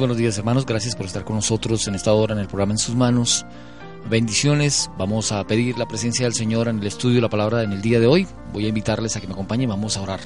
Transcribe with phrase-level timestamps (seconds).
[0.00, 2.78] Buenos días hermanos, gracias por estar con nosotros en esta hora en el programa En
[2.78, 3.44] sus manos.
[4.08, 7.72] Bendiciones, vamos a pedir la presencia del Señor en el estudio de la palabra en
[7.72, 8.26] el día de hoy.
[8.50, 10.20] Voy a invitarles a que me acompañen, vamos a orar.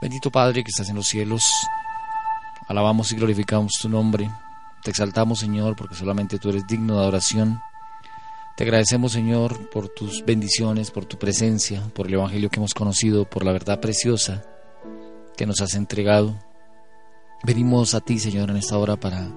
[0.00, 1.52] Bendito Padre que estás en los cielos,
[2.68, 4.30] alabamos y glorificamos tu nombre.
[4.84, 7.60] Te exaltamos Señor porque solamente tú eres digno de adoración.
[8.56, 13.24] Te agradecemos Señor por tus bendiciones, por tu presencia, por el Evangelio que hemos conocido,
[13.24, 14.44] por la verdad preciosa
[15.36, 16.47] que nos has entregado.
[17.44, 19.28] Venimos a ti Señor en esta hora para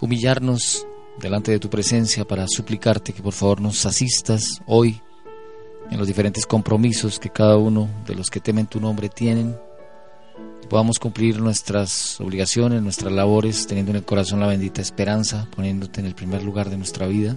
[0.00, 0.86] humillarnos
[1.20, 5.00] delante de tu presencia, para suplicarte que por favor nos asistas hoy
[5.90, 9.54] en los diferentes compromisos que cada uno de los que temen tu nombre tienen,
[10.70, 16.06] podamos cumplir nuestras obligaciones, nuestras labores, teniendo en el corazón la bendita esperanza, poniéndote en
[16.06, 17.36] el primer lugar de nuestra vida.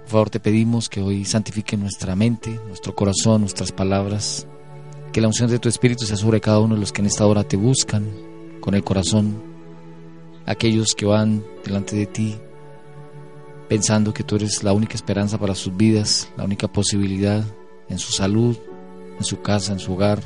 [0.00, 4.46] Por favor te pedimos que hoy santifique nuestra mente, nuestro corazón, nuestras palabras,
[5.12, 7.26] que la unción de tu Espíritu sea sobre cada uno de los que en esta
[7.26, 8.31] hora te buscan
[8.62, 9.42] con el corazón,
[10.46, 12.38] aquellos que van delante de ti
[13.72, 17.42] pensando que tú eres la única esperanza para sus vidas, la única posibilidad
[17.88, 18.54] en su salud,
[19.16, 20.20] en su casa, en su hogar,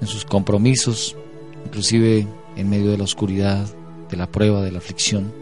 [0.00, 1.16] en sus compromisos,
[1.66, 3.66] inclusive en medio de la oscuridad,
[4.08, 5.32] de la prueba, de la aflicción.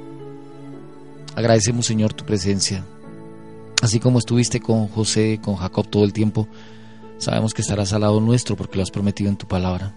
[1.35, 2.83] Agradecemos Señor tu presencia.
[3.83, 6.49] Así como estuviste con José, con Jacob todo el tiempo,
[7.19, 9.95] sabemos que estarás al lado nuestro porque lo has prometido en tu palabra.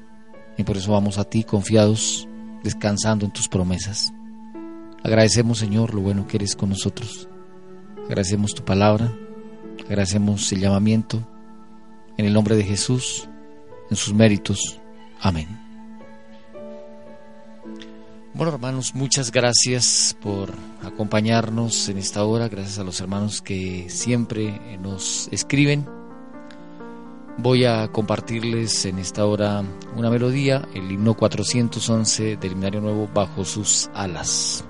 [0.59, 2.27] Y por eso vamos a ti confiados,
[2.65, 4.11] descansando en tus promesas.
[5.01, 7.29] Agradecemos, Señor, lo bueno que eres con nosotros.
[8.03, 9.09] Agradecemos tu palabra,
[9.85, 11.25] agradecemos el llamamiento.
[12.17, 13.29] En el nombre de Jesús,
[13.89, 14.81] en sus méritos.
[15.21, 15.47] Amén.
[18.33, 20.53] Bueno, hermanos, muchas gracias por
[20.83, 22.49] acompañarnos en esta hora.
[22.49, 25.98] Gracias a los hermanos que siempre nos escriben.
[27.41, 29.63] Voy a compartirles en esta hora
[29.95, 34.65] una melodía, el himno 411 del Himnario Nuevo, Bajo sus alas.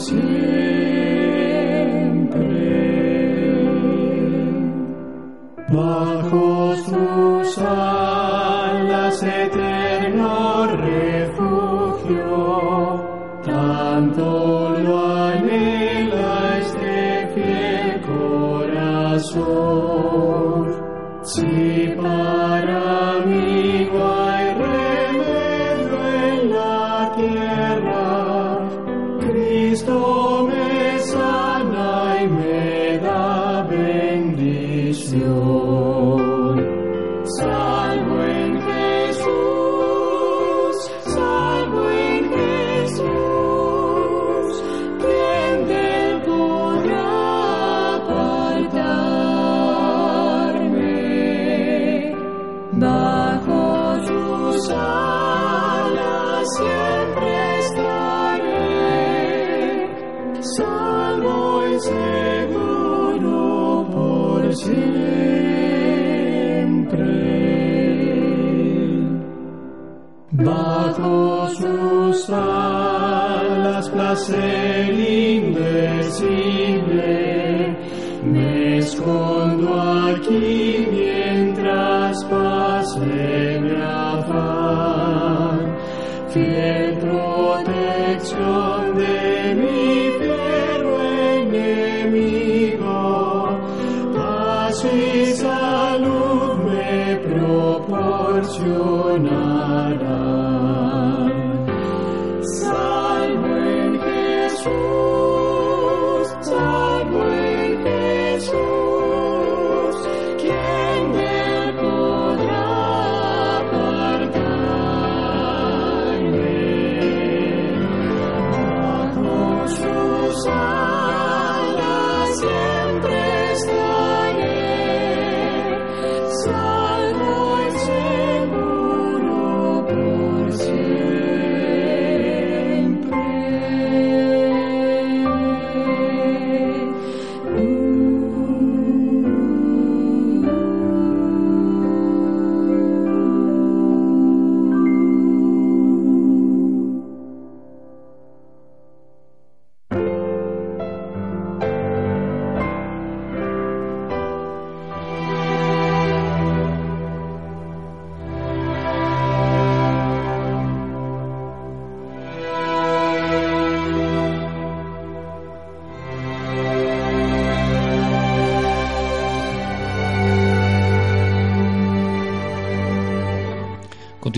[0.00, 0.59] Senhor.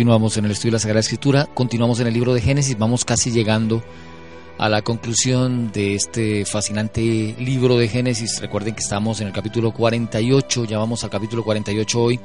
[0.03, 3.05] Continuamos en el estudio de la Sagrada Escritura, continuamos en el libro de Génesis, vamos
[3.05, 3.85] casi llegando
[4.59, 8.41] a la conclusión de este fascinante libro de Génesis.
[8.41, 12.19] Recuerden que estamos en el capítulo 48, ya vamos al capítulo 48 hoy,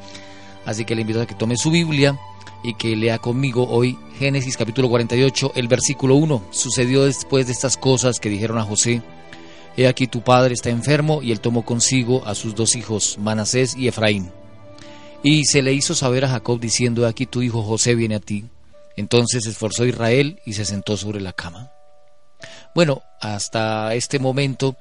[0.66, 2.18] así que le invito a que tome su Biblia
[2.64, 6.46] y que lea conmigo hoy Génesis capítulo 48, el versículo 1.
[6.50, 9.04] Sucedió después de estas cosas que dijeron a José,
[9.78, 13.78] He aquí tu padre está enfermo y él tomó consigo a sus dos hijos, Manasés
[13.78, 14.32] y Efraín.
[15.24, 18.46] Y se le hizo saber a Jacob diciendo, aquí tu hijo José viene a ti.
[18.96, 21.72] Entonces esforzó Israel y se sentó sobre la cama.
[22.74, 24.76] Bueno, hasta este momento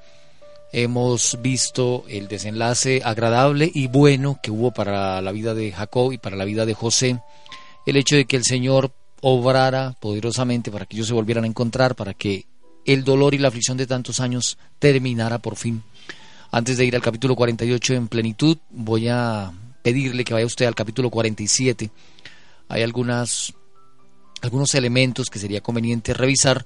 [0.71, 6.17] hemos visto el desenlace agradable y bueno que hubo para la vida de Jacob y
[6.17, 7.19] para la vida de José.
[7.85, 8.91] El hecho de que el Señor
[9.21, 12.45] obrara poderosamente para que ellos se volvieran a encontrar, para que
[12.85, 15.83] el dolor y la aflicción de tantos años terminara por fin.
[16.51, 19.51] Antes de ir al capítulo 48 en plenitud, voy a
[19.87, 21.89] pedirle que vaya usted al capítulo 47.
[22.67, 23.53] Hay algunas,
[24.41, 26.65] algunos elementos que sería conveniente revisar.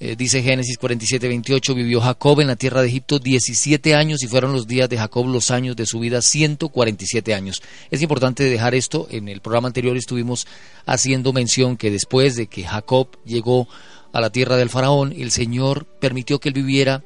[0.00, 4.28] Eh, dice Génesis 47, 28, vivió Jacob en la tierra de Egipto 17 años y
[4.28, 7.60] fueron los días de Jacob los años de su vida 147 años.
[7.90, 10.46] Es importante dejar esto, en el programa anterior estuvimos
[10.86, 13.68] haciendo mención que después de que Jacob llegó
[14.14, 17.04] a la tierra del faraón, el Señor permitió que él viviera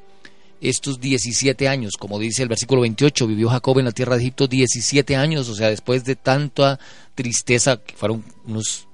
[0.61, 4.47] estos 17 años, como dice el versículo 28, vivió Jacob en la tierra de Egipto
[4.47, 6.79] 17 años, o sea, después de tanta
[7.15, 8.87] tristeza, que fueron unos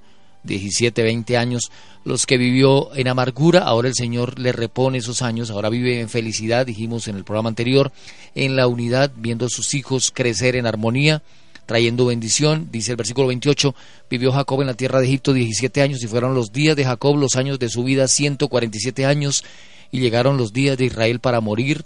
[0.44, 1.72] 17, 20 años,
[2.04, 6.10] los que vivió en amargura, ahora el Señor le repone esos años, ahora vive en
[6.10, 7.92] felicidad, dijimos en el programa anterior,
[8.36, 11.24] en la unidad, viendo a sus hijos crecer en armonía,
[11.66, 13.74] trayendo bendición, dice el versículo 28,
[14.10, 17.18] vivió Jacob en la tierra de Egipto 17 años y fueron los días de Jacob,
[17.18, 19.44] los años de su vida 147 años,
[19.92, 21.86] y llegaron los días de Israel para morir.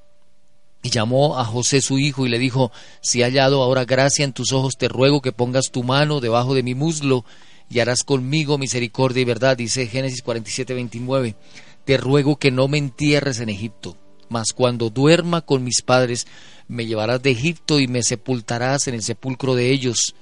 [0.82, 4.34] Y llamó a José su hijo y le dijo, si he hallado ahora gracia en
[4.34, 7.26] tus ojos, te ruego que pongas tu mano debajo de mi muslo
[7.70, 11.36] y harás conmigo misericordia y verdad, dice Génesis 47, 29.
[11.86, 13.98] Te ruego que no me entierres en Egipto,
[14.30, 16.28] mas cuando duerma con mis padres,
[16.68, 20.16] me llevarás de Egipto y me sepultarás en el sepulcro de ellos.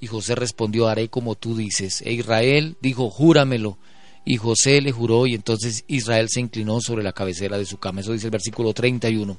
[0.00, 2.02] Y José respondió, haré como tú dices.
[2.02, 3.78] E Israel dijo, júramelo.
[4.24, 8.00] Y José le juró y entonces Israel se inclinó sobre la cabecera de su cama.
[8.00, 9.36] Eso dice el versículo 31.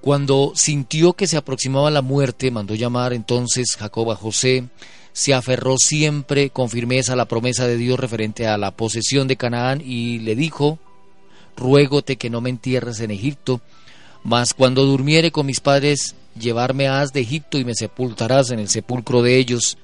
[0.00, 4.64] Cuando sintió que se aproximaba la muerte, mandó llamar entonces Jacob a José,
[5.14, 9.36] se aferró siempre con firmeza a la promesa de Dios referente a la posesión de
[9.36, 10.78] Canaán y le dijo,
[11.56, 13.62] ruégote que no me entierres en Egipto,
[14.24, 18.68] mas cuando durmiere con mis padres, llevarme has de Egipto y me sepultarás en el
[18.68, 19.78] sepulcro de ellos.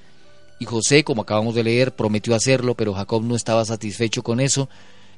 [0.60, 4.68] Y José, como acabamos de leer, prometió hacerlo, pero Jacob no estaba satisfecho con eso.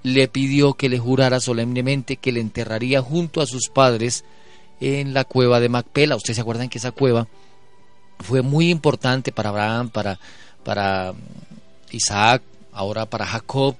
[0.04, 4.24] Le pidió que le jurara solemnemente que le enterraría junto a sus padres
[4.80, 6.14] en la cueva de Macpela.
[6.14, 7.26] Ustedes se acuerdan que esa cueva
[8.20, 10.20] fue muy importante para Abraham, para,
[10.64, 11.12] para
[11.90, 13.74] Isaac, ahora para Jacob,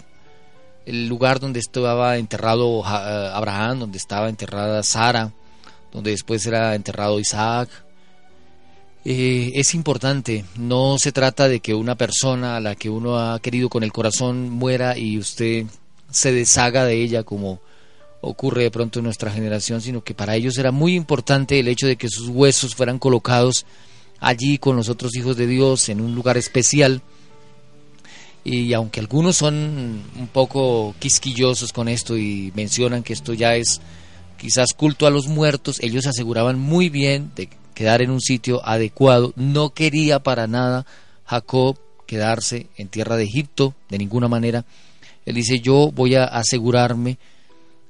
[0.85, 5.33] el lugar donde estaba enterrado Abraham, donde estaba enterrada Sara,
[5.93, 7.69] donde después era enterrado Isaac.
[9.05, 13.41] Eh, es importante, no se trata de que una persona a la que uno ha
[13.41, 15.67] querido con el corazón muera y usted
[16.09, 17.61] se deshaga de ella como
[18.21, 21.89] ocurre de pronto en nuestra generación, sino que para ellos era muy importante el hecho
[21.89, 23.67] de que sus huesos fueran colocados
[24.21, 27.03] allí con los otros hijos de Dios en un lugar especial.
[28.45, 33.81] Y aunque algunos son un poco quisquillosos con esto y mencionan que esto ya es
[34.39, 39.33] quizás culto a los muertos, ellos aseguraban muy bien de quedar en un sitio adecuado.
[39.37, 40.87] No quería para nada
[41.25, 44.65] Jacob quedarse en tierra de Egipto, de ninguna manera.
[45.25, 47.19] Él dice, yo voy a asegurarme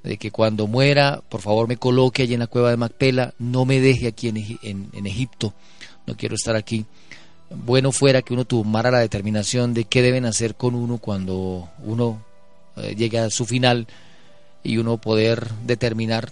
[0.03, 3.65] de que cuando muera, por favor me coloque allí en la cueva de Macpela, no
[3.65, 5.53] me deje aquí en, en, Egipto,
[6.05, 6.85] no quiero estar aquí.
[7.49, 12.23] Bueno fuera que uno tomara la determinación de qué deben hacer con uno cuando uno
[12.75, 13.87] eh, llegue a su final
[14.63, 16.31] y uno poder determinar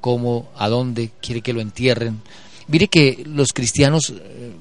[0.00, 2.22] cómo, a dónde quiere que lo entierren.
[2.66, 4.52] Mire que los cristianos eh,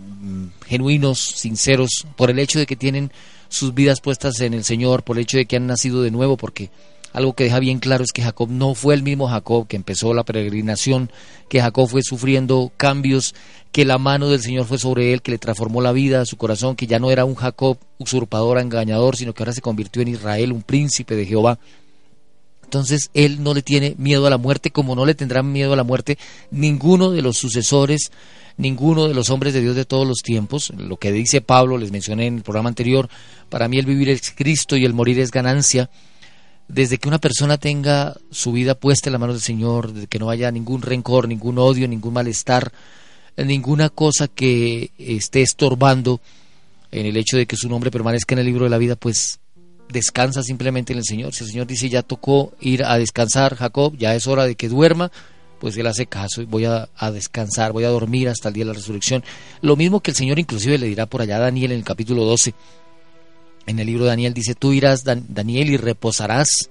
[0.68, 3.12] genuinos, sinceros, por el hecho de que tienen
[3.50, 6.38] sus vidas puestas en el Señor, por el hecho de que han nacido de nuevo,
[6.38, 6.70] porque
[7.14, 10.14] algo que deja bien claro es que Jacob no fue el mismo Jacob que empezó
[10.16, 11.12] la peregrinación,
[11.48, 13.36] que Jacob fue sufriendo cambios,
[13.72, 16.76] que la mano del Señor fue sobre él, que le transformó la vida, su corazón,
[16.76, 20.52] que ya no era un Jacob usurpador, engañador, sino que ahora se convirtió en Israel,
[20.52, 21.60] un príncipe de Jehová.
[22.74, 25.76] Entonces él no le tiene miedo a la muerte, como no le tendrá miedo a
[25.76, 26.18] la muerte
[26.50, 28.12] ninguno de los sucesores,
[28.58, 30.74] ninguno de los hombres de Dios de todos los tiempos.
[30.76, 33.10] Lo que dice Pablo, les mencioné en el programa anterior,
[33.50, 35.92] para mí el vivir es Cristo y el morir es ganancia
[36.68, 40.18] desde que una persona tenga su vida puesta en la mano del Señor, desde que
[40.18, 42.72] no haya ningún rencor, ningún odio, ningún malestar,
[43.38, 46.22] ninguna cosa que esté estorbando
[46.92, 49.42] en el hecho de que su nombre permanezca en el libro de la vida, pues
[49.94, 51.34] descansa simplemente en el Señor.
[51.34, 54.68] Si el Señor dice ya tocó ir a descansar, Jacob, ya es hora de que
[54.68, 55.12] duerma,
[55.60, 58.72] pues él hace caso y voy a, descansar, voy a dormir hasta el día de
[58.72, 59.24] la resurrección.
[59.62, 62.26] Lo mismo que el Señor inclusive le dirá por allá a Daniel en el capítulo
[62.26, 62.54] 12
[63.66, 66.70] en el libro de Daniel dice, tú irás, Daniel, y reposarás,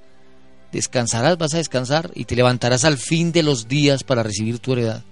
[0.73, 4.73] descansarás, vas a descansar y te levantarás al fin de los días para recibir tu
[4.73, 5.03] heredad.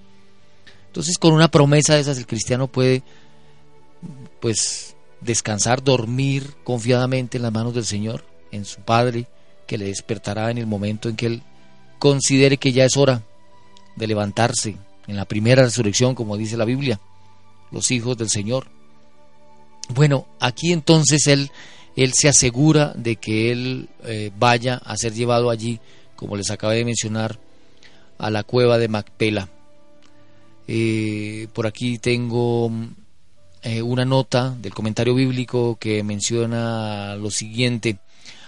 [0.87, 3.03] Entonces con una promesa de esas el cristiano puede
[4.41, 9.27] pues descansar, dormir confiadamente en las manos del Señor, en su Padre,
[9.67, 11.43] que le despertará en el momento en que él
[11.99, 13.23] considere que ya es hora
[13.97, 17.01] de levantarse en la primera resurrección, como dice la Biblia,
[17.71, 18.69] los hijos del Señor.
[19.89, 21.51] Bueno, aquí entonces él,
[21.97, 25.81] él se asegura de que él eh, vaya a ser llevado allí,
[26.17, 27.39] como les acabé de mencionar,
[28.19, 29.49] a la cueva de Macpela.
[30.69, 32.71] Eh, por aquí tengo
[33.63, 37.99] eh, una nota del comentario bíblico que menciona lo siguiente.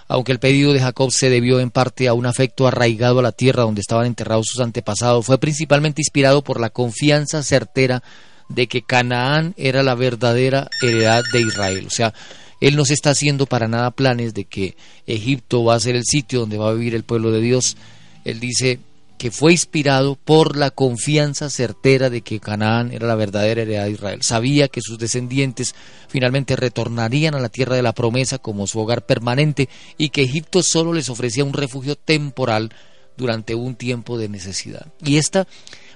[0.08, 3.32] Aunque el pedido de Jacob se debió en parte a un afecto arraigado a la
[3.32, 8.02] tierra donde estaban enterrados sus antepasados, fue principalmente inspirado por la confianza certera
[8.48, 11.86] de que Canaán era la verdadera heredad de Israel.
[11.86, 12.12] O sea,
[12.60, 14.76] él no se está haciendo para nada planes de que
[15.06, 17.76] Egipto va a ser el sitio donde va a vivir el pueblo de Dios.
[18.24, 18.80] Él dice
[19.22, 23.92] que fue inspirado por la confianza certera de que Canaán era la verdadera heredad de
[23.92, 24.22] Israel.
[24.22, 25.76] Sabía que sus descendientes
[26.08, 30.64] finalmente retornarían a la tierra de la promesa como su hogar permanente y que Egipto
[30.64, 32.74] solo les ofrecía un refugio temporal
[33.16, 34.88] durante un tiempo de necesidad.
[35.04, 35.46] Y esta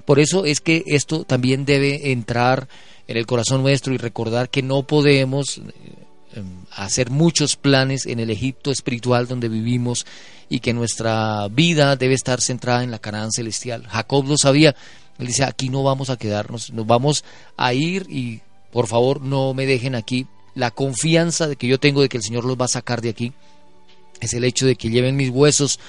[0.04, 2.68] por eso es que esto también debe entrar
[3.08, 5.60] en el corazón nuestro y recordar que no podemos
[6.84, 10.06] hacer muchos planes en el Egipto espiritual donde vivimos
[10.48, 13.86] y que nuestra vida debe estar centrada en la Canaán celestial.
[13.88, 14.76] Jacob lo sabía,
[15.18, 17.24] él dice, aquí no vamos a quedarnos, nos vamos
[17.56, 20.26] a ir y por favor no me dejen aquí.
[20.54, 23.10] La confianza de que yo tengo de que el Señor los va a sacar de
[23.10, 23.32] aquí
[24.20, 25.80] es el hecho de que lleven mis huesos,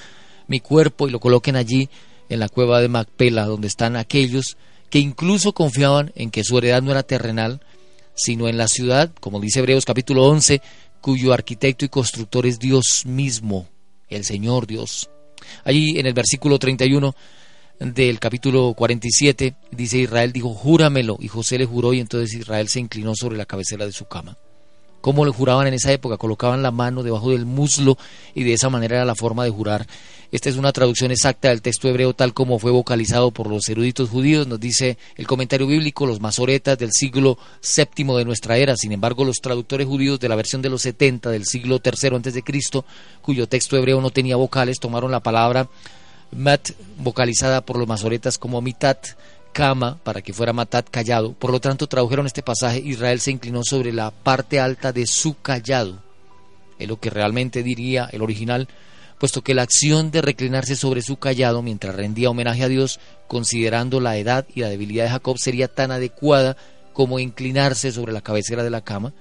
[0.46, 1.88] mi cuerpo y lo coloquen allí
[2.28, 4.56] en la cueva de Macpela, donde están aquellos
[4.90, 7.60] que incluso confiaban en que su heredad no era terrenal,
[8.18, 10.60] sino en la ciudad, como dice Hebreos capítulo 11,
[11.00, 13.68] cuyo arquitecto y constructor es Dios mismo,
[14.08, 15.08] el Señor Dios.
[15.64, 17.14] Allí en el versículo 31
[17.78, 22.80] del capítulo 47 dice Israel dijo, júramelo, y José le juró y entonces Israel se
[22.80, 24.36] inclinó sobre la cabecera de su cama.
[25.00, 26.16] ¿Cómo le juraban en esa época?
[26.16, 27.96] Colocaban la mano debajo del muslo
[28.34, 29.86] y de esa manera era la forma de jurar.
[30.30, 34.10] Esta es una traducción exacta del texto hebreo tal como fue vocalizado por los eruditos
[34.10, 38.76] judíos, nos dice el comentario bíblico, los masoretas del siglo VII de nuestra era.
[38.76, 42.34] Sin embargo, los traductores judíos de la versión de los 70 del siglo III antes
[42.34, 42.84] de Cristo,
[43.22, 45.68] cuyo texto hebreo no tenía vocales, tomaron la palabra
[46.30, 49.06] mat vocalizada por los masoretas como mitat,
[49.52, 51.32] cama para que fuera matat callado.
[51.32, 55.40] Por lo tanto, tradujeron este pasaje, Israel se inclinó sobre la parte alta de su
[55.40, 56.02] callado.
[56.78, 58.68] Es lo que realmente diría el original
[59.18, 64.00] puesto que la acción de reclinarse sobre su callado mientras rendía homenaje a Dios, considerando
[64.00, 66.56] la edad y la debilidad de Jacob, sería tan adecuada
[66.92, 69.12] como inclinarse sobre la cabecera de la cama.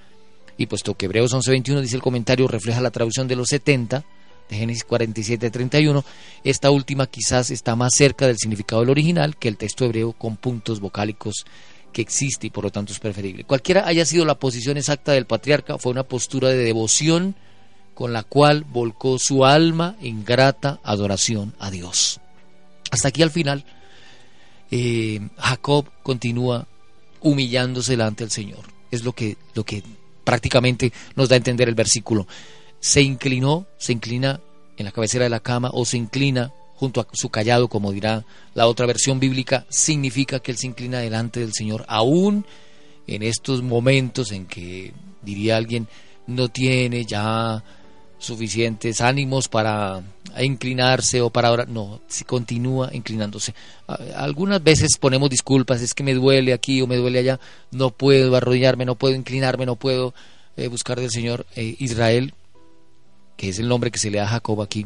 [0.58, 4.04] Y puesto que Hebreos 11:21 dice el comentario, refleja la traducción de los 70,
[4.50, 6.04] de Génesis 47, 31,
[6.44, 10.38] esta última quizás está más cerca del significado del original que el texto hebreo con
[10.38, 11.46] puntos vocálicos
[11.92, 13.44] que existe y por lo tanto es preferible.
[13.44, 17.36] Cualquiera haya sido la posición exacta del patriarca, fue una postura de devoción
[17.94, 22.20] con la cual volcó su alma en grata adoración a Dios.
[22.92, 23.66] Hasta aquí al final,
[24.70, 26.68] eh, Jacob continúa
[27.22, 28.66] humillándose delante del Señor.
[28.92, 29.84] Es lo que, lo que
[30.24, 32.28] prácticamente nos da a entender el versículo.
[32.80, 34.40] Se inclinó, se inclina
[34.78, 38.24] en la cabecera de la cama o se inclina junto a su callado, como dirá
[38.54, 42.46] la otra versión bíblica, significa que él se inclina delante del Señor, aún
[43.08, 44.94] en estos momentos en que,
[45.24, 45.88] diría alguien,
[46.28, 47.64] no tiene ya
[48.20, 50.02] suficientes ánimos para
[50.40, 53.54] inclinarse o para ahora no, si continúa inclinándose.
[54.16, 57.40] Algunas veces ponemos disculpas, es que me duele aquí o me duele allá,
[57.72, 60.14] no puedo arrodillarme, no puedo inclinarme, no puedo
[60.58, 61.46] eh, buscar del Señor.
[61.56, 62.34] Eh, Israel,
[63.38, 64.86] que es el nombre que se le da a Jacob aquí,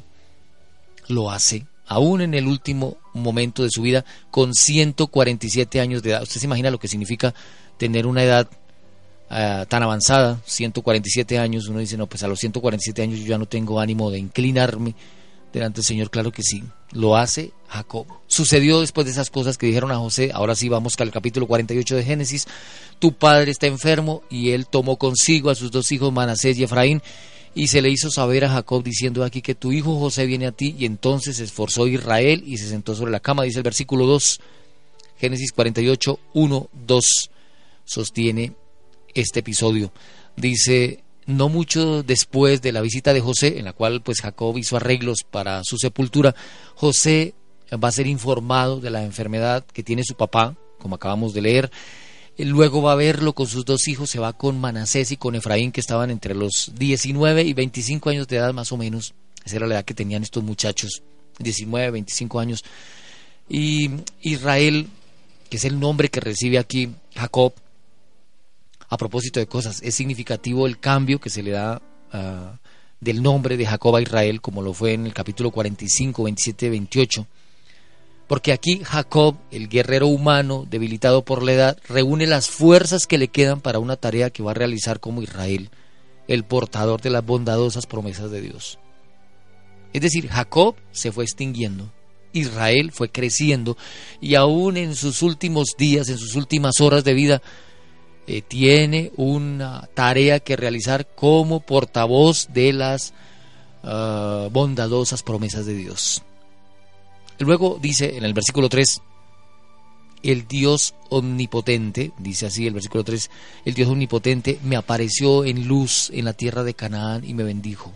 [1.08, 6.24] lo hace aún en el último momento de su vida, con 147 años de edad.
[6.24, 7.34] Usted se imagina lo que significa
[7.77, 8.48] tener una edad
[9.29, 11.67] uh, tan avanzada, 147 años.
[11.67, 14.96] Uno dice, no, pues a los 147 años yo ya no tengo ánimo de inclinarme
[15.51, 16.10] delante del Señor.
[16.10, 18.08] Claro que sí, lo hace Jacob.
[18.25, 20.31] Sucedió después de esas cosas que dijeron a José.
[20.34, 22.48] Ahora sí vamos al capítulo 48 de Génesis.
[23.00, 27.01] Tu padre está enfermo y él tomó consigo a sus dos hijos Manasés y Efraín
[27.53, 30.51] y se le hizo saber a Jacob diciendo aquí que tu hijo José viene a
[30.51, 34.05] ti y entonces se esforzó Israel y se sentó sobre la cama, dice el versículo
[34.05, 34.39] 2,
[35.17, 37.05] Génesis 48, 1, 2,
[37.84, 38.53] sostiene
[39.13, 39.91] este episodio.
[40.38, 44.78] Dice, no mucho después de la visita de José, en la cual pues Jacob hizo
[44.78, 46.36] arreglos para su sepultura,
[46.75, 47.34] José
[47.71, 51.71] va a ser informado de la enfermedad que tiene su papá, como acabamos de leer,
[52.38, 55.72] Luego va a verlo con sus dos hijos, se va con Manasés y con Efraín,
[55.72, 59.13] que estaban entre los 19 y 25 años de edad más o menos.
[59.46, 61.04] Esa era la edad que tenían estos muchachos,
[61.39, 62.63] 19, 25 años.
[63.50, 63.91] Y
[64.22, 64.88] Israel,
[65.50, 67.54] que es el nombre que recibe aquí Jacob,
[68.89, 71.82] a propósito de cosas, es significativo el cambio que se le da
[72.13, 72.58] uh,
[73.00, 77.28] del nombre de Jacob a Israel, como lo fue en el capítulo 45, 27, 28
[78.32, 83.28] porque aquí Jacob, el guerrero humano debilitado por la edad, reúne las fuerzas que le
[83.28, 85.70] quedan para una tarea que va a realizar como Israel,
[86.30, 88.80] el portador de las bondadosas promesas de Dios.
[89.91, 91.91] Es decir, Jacob se fue extinguiendo,
[92.32, 93.76] Israel fue creciendo
[94.22, 97.41] y aún en sus últimos días, en sus últimas horas de vida,
[98.28, 103.13] eh, tiene una tarea que realizar como portavoz de las
[103.84, 106.24] uh, bondadosas promesas de Dios.
[107.41, 109.01] Luego dice en el versículo 3,
[110.23, 113.32] el Dios omnipotente, dice así el versículo 3,
[113.65, 117.91] el Dios omnipotente me apareció en luz en la tierra de Canaán y me bendijo.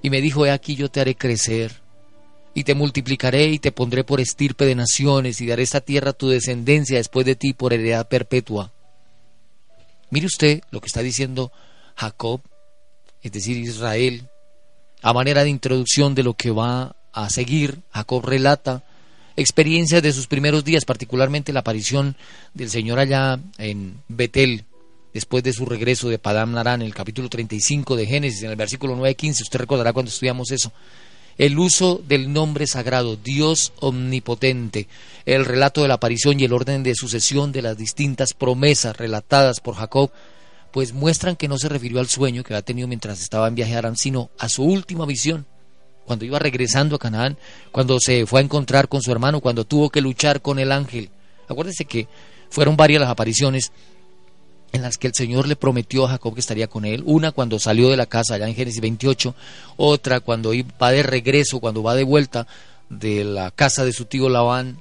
[0.00, 1.82] Y me dijo, he aquí yo te haré crecer,
[2.54, 6.14] y te multiplicaré y te pondré por estirpe de naciones, y daré esta tierra a
[6.14, 8.72] tu descendencia después de ti por heredad perpetua.
[10.08, 11.52] Mire usted lo que está diciendo
[11.94, 12.40] Jacob,
[13.20, 14.30] es decir, Israel,
[15.02, 18.84] a manera de introducción de lo que va a seguir, Jacob relata
[19.36, 22.14] experiencias de sus primeros días, particularmente la aparición
[22.52, 24.64] del Señor allá en Betel,
[25.14, 28.56] después de su regreso de Padam Narán, en el capítulo 35 de Génesis, en el
[28.56, 30.72] versículo 9-15, usted recordará cuando estudiamos eso.
[31.38, 34.86] El uso del nombre sagrado, Dios omnipotente,
[35.24, 39.60] el relato de la aparición y el orden de sucesión de las distintas promesas relatadas
[39.60, 40.10] por Jacob,
[40.70, 43.74] pues muestran que no se refirió al sueño que había tenido mientras estaba en viaje
[43.74, 45.46] a Arán, sino a su última visión,
[46.06, 47.36] cuando iba regresando a Canaán,
[47.72, 51.10] cuando se fue a encontrar con su hermano, cuando tuvo que luchar con el ángel.
[51.48, 52.08] Acuérdese que
[52.48, 53.72] fueron varias las apariciones
[54.72, 57.02] en las que el Señor le prometió a Jacob que estaría con él.
[57.06, 59.34] Una cuando salió de la casa allá en Génesis 28,
[59.76, 62.46] otra cuando va de regreso, cuando va de vuelta
[62.88, 64.78] de la casa de su tío Labán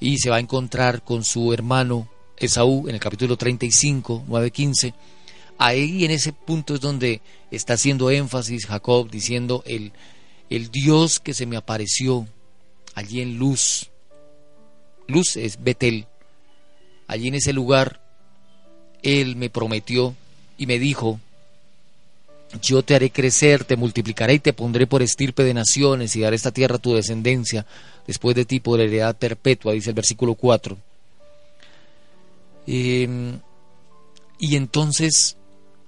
[0.00, 4.94] y se va a encontrar con su hermano Esaú en el capítulo 35, 9, 15.
[5.58, 9.92] Ahí en ese punto es donde está haciendo énfasis Jacob diciendo el
[10.56, 12.26] el Dios que se me apareció
[12.94, 13.90] allí en Luz.
[15.06, 16.06] Luz es Betel.
[17.06, 18.00] Allí en ese lugar,
[19.02, 20.14] Él me prometió
[20.58, 21.20] y me dijo,
[22.60, 26.36] yo te haré crecer, te multiplicaré y te pondré por estirpe de naciones y daré
[26.36, 27.66] esta tierra a tu descendencia,
[28.06, 30.76] después de ti por heredad perpetua, dice el versículo 4.
[32.66, 33.40] Em,
[34.38, 35.36] y entonces,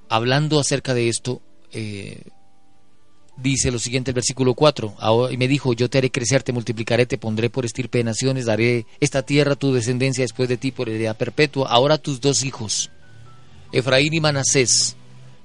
[0.09, 2.23] hablando acerca de esto, eh,
[3.37, 4.97] dice lo siguiente el versículo 4,
[5.31, 8.47] y me dijo, yo te haré crecer, te multiplicaré, te pondré por estirpe de naciones,
[8.47, 11.69] daré esta tierra tu descendencia después de ti por heredad perpetua.
[11.69, 12.91] Ahora tus dos hijos,
[13.73, 14.97] Efraín y Manasés,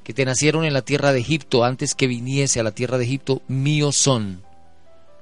[0.03, 3.05] que te nacieron en la tierra de Egipto antes que viniese a la tierra de
[3.05, 4.41] Egipto, míos son,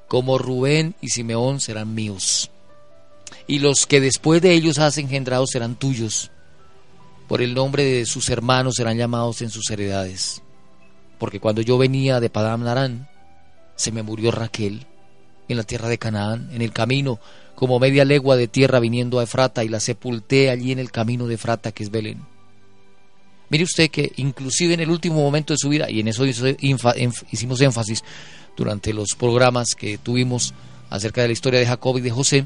[0.07, 2.51] como Rubén y Simeón serán míos.
[3.45, 6.31] Y los que después de ellos has engendrado serán tuyos.
[7.27, 10.41] Por el nombre de sus hermanos serán llamados en sus heredades
[11.17, 13.07] porque cuando yo venía de Padam Narán,
[13.75, 14.85] se me murió Raquel
[15.47, 17.19] en la tierra de Canaán, en el camino,
[17.55, 21.27] como media legua de tierra viniendo a Efrata, y la sepulté allí en el camino
[21.27, 22.21] de Efrata, que es Belén.
[23.49, 27.61] Mire usted que inclusive en el último momento de su vida, y en eso hicimos
[27.61, 28.03] énfasis
[28.57, 30.53] durante los programas que tuvimos
[30.89, 32.45] acerca de la historia de Jacob y de José,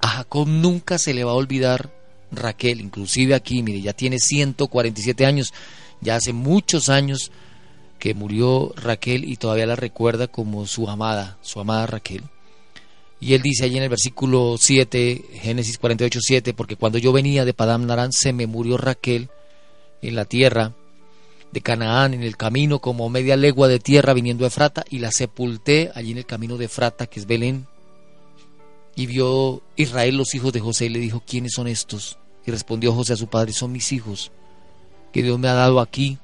[0.00, 1.90] a Jacob nunca se le va a olvidar
[2.32, 5.52] Raquel, inclusive aquí, mire, ya tiene 147 años,
[6.00, 7.30] ya hace muchos años
[7.98, 12.24] que murió Raquel y todavía la recuerda como su amada, su amada Raquel.
[13.20, 17.44] Y él dice allí en el versículo 7, Génesis 48, 7, porque cuando yo venía
[17.44, 19.28] de Padam Narán se me murió Raquel
[20.00, 20.72] en la tierra
[21.52, 25.12] de Canaán, en el camino como media legua de tierra viniendo a Efrata, y la
[25.12, 27.66] sepulté allí en el camino de Efrata, que es Belén.
[28.96, 32.18] Y vio Israel los hijos de José y le dijo, ¿quiénes son estos?
[32.46, 34.32] Y respondió José a su padre, son mis hijos
[35.12, 36.18] que Dios me ha dado aquí.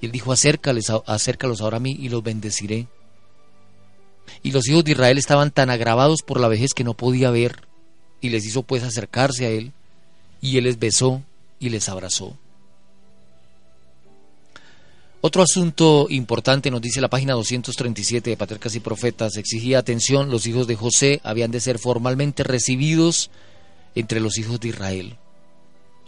[0.00, 2.86] Y él dijo, acércales, acércalos ahora a mí y los bendeciré.
[4.42, 7.62] Y los hijos de Israel estaban tan agravados por la vejez que no podía ver,
[8.20, 9.72] y les hizo pues acercarse a él,
[10.40, 11.22] y él les besó
[11.58, 12.36] y les abrazó.
[15.20, 20.46] Otro asunto importante nos dice la página 237 de Patriarcas y Profetas, exigía atención, los
[20.46, 23.30] hijos de José habían de ser formalmente recibidos
[23.96, 25.16] entre los hijos de Israel.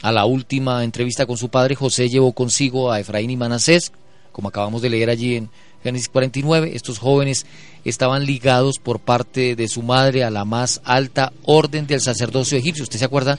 [0.02, 3.92] A la última entrevista con su padre, José llevó consigo a Efraín y Manasés,
[4.32, 5.50] como acabamos de leer allí en
[5.82, 6.72] Génesis 49.
[6.74, 7.44] Estos jóvenes
[7.84, 12.84] estaban ligados por parte de su madre a la más alta orden del sacerdocio egipcio.
[12.84, 13.38] ¿Usted se acuerda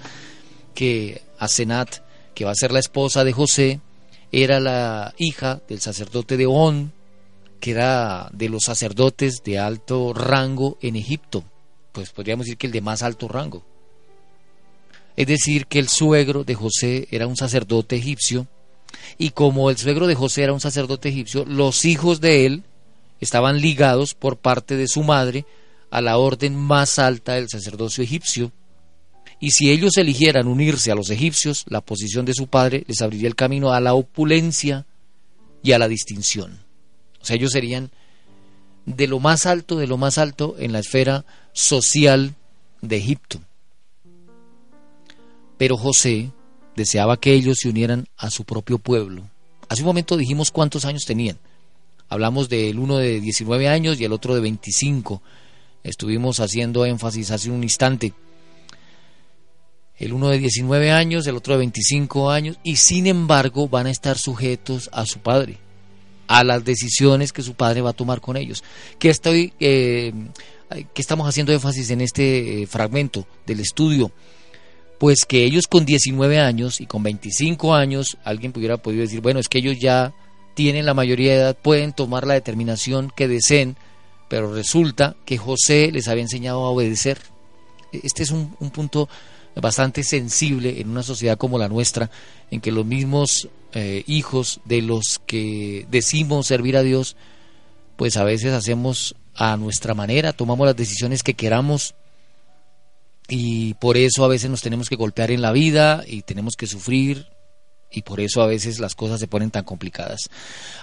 [0.75, 1.97] que Asenat,
[2.35, 3.79] que va a ser la esposa de José,
[4.31, 6.91] era la hija del sacerdote de On,
[7.59, 11.43] que era de los sacerdotes de alto rango en Egipto?
[11.91, 13.63] Pues podríamos decir que el de más alto rango.
[15.21, 18.47] Es decir, que el suegro de José era un sacerdote egipcio
[19.19, 22.63] y como el suegro de José era un sacerdote egipcio, los hijos de él
[23.19, 25.45] estaban ligados por parte de su madre
[25.91, 28.51] a la orden más alta del sacerdocio egipcio.
[29.39, 33.27] Y si ellos eligieran unirse a los egipcios, la posición de su padre les abriría
[33.27, 34.87] el camino a la opulencia
[35.61, 36.61] y a la distinción.
[37.21, 37.91] O sea, ellos serían
[38.87, 42.33] de lo más alto, de lo más alto en la esfera social
[42.81, 43.39] de Egipto.
[45.61, 46.31] Pero José
[46.75, 49.29] deseaba que ellos se unieran a su propio pueblo.
[49.69, 51.37] Hace un momento dijimos cuántos años tenían.
[52.09, 55.21] Hablamos del uno de 19 años y el otro de 25.
[55.83, 58.11] Estuvimos haciendo énfasis hace un instante.
[59.99, 63.91] El uno de 19 años, el otro de 25 años, y sin embargo van a
[63.91, 65.59] estar sujetos a su padre,
[66.25, 68.63] a las decisiones que su padre va a tomar con ellos.
[68.97, 70.11] ¿Qué, estoy, eh,
[70.95, 74.11] estamos haciendo énfasis en este eh, fragmento del estudio?
[75.01, 79.39] Pues que ellos con 19 años y con 25 años, alguien pudiera podido decir, bueno,
[79.39, 80.13] es que ellos ya
[80.53, 83.77] tienen la mayoría de edad, pueden tomar la determinación que deseen,
[84.29, 87.17] pero resulta que José les había enseñado a obedecer.
[87.91, 89.09] Este es un, punto
[89.55, 92.11] bastante sensible en una sociedad como la nuestra,
[92.51, 97.15] en que los mismos eh, hijos de los que decimos servir a Dios,
[97.95, 101.95] pues a veces hacemos a nuestra manera, tomamos las decisiones que queramos
[103.33, 106.67] y por eso a veces nos tenemos que golpear en la vida y tenemos que
[106.67, 107.27] sufrir
[107.89, 110.29] y por eso a veces las cosas se ponen tan complicadas.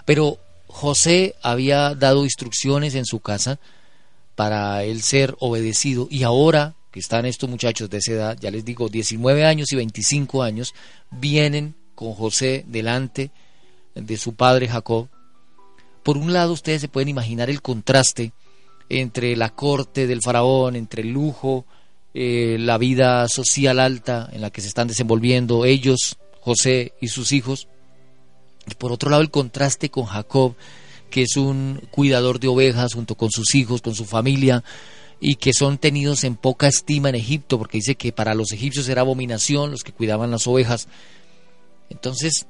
[0.07, 3.61] Pero José había dado instrucciones en su casa
[4.35, 8.65] para él ser obedecido y ahora que están estos muchachos de esa edad, ya les
[8.65, 10.75] digo, 19 años y 25 años,
[11.11, 13.31] vienen con José delante
[13.95, 15.09] de su padre Jacob.
[16.03, 18.33] Por un lado ustedes se pueden imaginar el contraste
[18.89, 21.67] entre la corte del faraón, entre el lujo,
[22.15, 27.33] eh, la vida social alta en la que se están desenvolviendo ellos, José y sus
[27.33, 27.69] hijos.
[28.71, 30.55] Y por otro lado el contraste con Jacob,
[31.11, 34.65] que es un cuidador de ovejas junto con sus hijos, con su familia,
[35.21, 38.89] y que son tenidos en poca estima en Egipto, porque dice que para los egipcios
[38.89, 40.89] era abominación los que cuidaban las ovejas.
[41.91, 42.47] Entonces,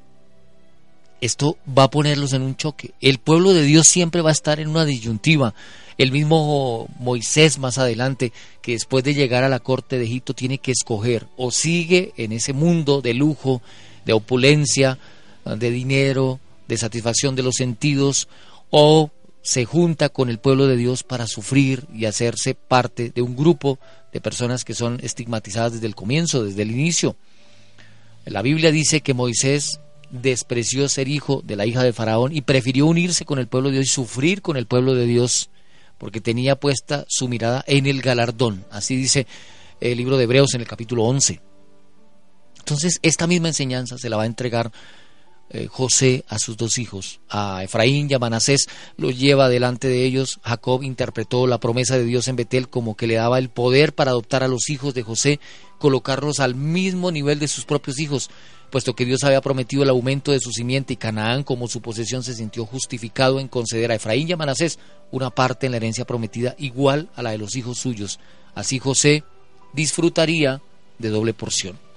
[1.21, 2.93] esto va a ponerlos en un choque.
[3.01, 5.55] El pueblo de Dios siempre va a estar en una disyuntiva.
[5.99, 8.33] El mismo Moisés más adelante,
[8.63, 12.31] que después de llegar a la corte de Egipto tiene que escoger o sigue en
[12.31, 13.63] ese mundo de lujo,
[14.07, 14.97] de opulencia,
[15.45, 18.29] de dinero, de satisfacción de los sentidos,
[18.71, 19.11] o
[19.43, 23.81] se junta con el pueblo de Dios para sufrir y hacerse parte de un grupo
[24.13, 27.17] de personas que son estigmatizadas desde el comienzo, desde el inicio.
[28.25, 29.81] La Biblia dice que Moisés
[30.11, 33.77] despreció ser hijo de la hija de Faraón y prefirió unirse con el pueblo de
[33.77, 35.51] Dios y sufrir con el pueblo de Dios
[35.99, 38.65] porque tenía puesta su mirada en el galardón.
[38.71, 39.27] Así dice
[39.81, 41.41] el libro de Hebreos en el capítulo 11.
[42.59, 44.71] Entonces, esta misma enseñanza se la va a entregar
[45.51, 48.67] eh, José a sus dos hijos, a Efraín y a Manasés,
[48.99, 50.39] los lleva delante de ellos.
[50.43, 54.11] Jacob interpretó la promesa de Dios en Betel como que le daba el poder para
[54.11, 55.41] adoptar a los hijos de José,
[55.79, 58.29] colocarlos al mismo nivel de sus propios hijos,
[58.71, 62.23] puesto que Dios había prometido el aumento de su simiente y Canaán como su posesión
[62.23, 64.79] se sintió justificado en conceder a Efraín y a Manasés
[65.11, 68.21] una parte en la herencia prometida igual a la de los hijos suyos.
[68.55, 69.25] Así José
[69.73, 70.61] disfrutaría
[70.99, 71.88] de doble porción.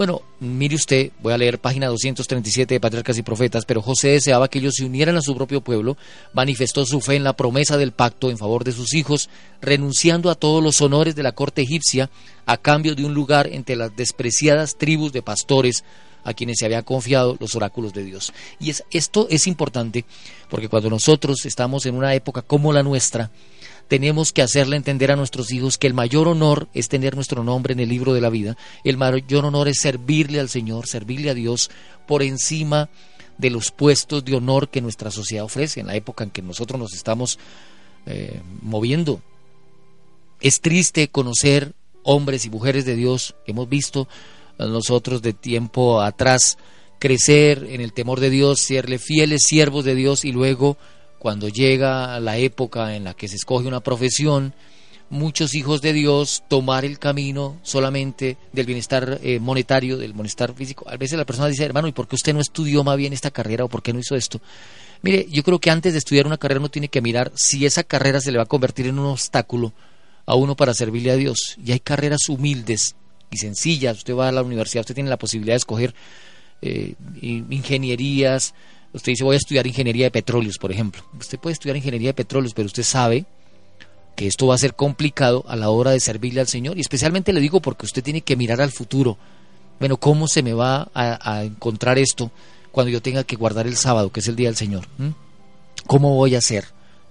[0.00, 4.48] Bueno, mire usted, voy a leer página 237 de Patriarcas y Profetas, pero José deseaba
[4.48, 5.98] que ellos se unieran a su propio pueblo,
[6.32, 9.28] manifestó su fe en la promesa del pacto en favor de sus hijos,
[9.60, 12.08] renunciando a todos los honores de la corte egipcia
[12.46, 15.84] a cambio de un lugar entre las despreciadas tribus de pastores
[16.24, 18.32] a quienes se había confiado los oráculos de Dios.
[18.58, 20.06] Y es, esto es importante
[20.48, 23.30] porque cuando nosotros estamos en una época como la nuestra,
[23.90, 27.72] tenemos que hacerle entender a nuestros hijos que el mayor honor es tener nuestro nombre
[27.72, 31.34] en el libro de la vida, el mayor honor es servirle al Señor, servirle a
[31.34, 31.72] Dios
[32.06, 32.88] por encima
[33.36, 36.78] de los puestos de honor que nuestra sociedad ofrece en la época en que nosotros
[36.78, 37.40] nos estamos
[38.06, 39.22] eh, moviendo.
[40.40, 41.74] Es triste conocer
[42.04, 44.06] hombres y mujeres de Dios que hemos visto
[44.56, 46.58] nosotros de tiempo atrás
[47.00, 50.78] crecer en el temor de Dios, serle fieles siervos de Dios y luego
[51.20, 54.54] cuando llega la época en la que se escoge una profesión,
[55.10, 60.88] muchos hijos de Dios tomar el camino solamente del bienestar eh, monetario, del bienestar físico.
[60.88, 63.30] A veces la persona dice, hermano, ¿y por qué usted no estudió más bien esta
[63.30, 64.40] carrera o por qué no hizo esto?
[65.02, 67.84] Mire, yo creo que antes de estudiar una carrera uno tiene que mirar si esa
[67.84, 69.74] carrera se le va a convertir en un obstáculo
[70.24, 71.58] a uno para servirle a Dios.
[71.62, 72.96] Y hay carreras humildes
[73.30, 73.98] y sencillas.
[73.98, 75.94] Usted va a la universidad, usted tiene la posibilidad de escoger
[76.62, 78.54] eh, ingenierías,
[78.92, 81.02] Usted dice, voy a estudiar ingeniería de petróleos, por ejemplo.
[81.18, 83.24] Usted puede estudiar ingeniería de petróleos, pero usted sabe
[84.16, 86.76] que esto va a ser complicado a la hora de servirle al Señor.
[86.76, 89.16] Y especialmente le digo porque usted tiene que mirar al futuro.
[89.78, 92.30] Bueno, ¿cómo se me va a, encontrar esto
[92.72, 94.86] cuando yo tenga que guardar el sábado, que es el día del Señor?
[94.98, 95.10] ¿Mm?
[95.86, 96.64] ¿Cómo voy a hacer?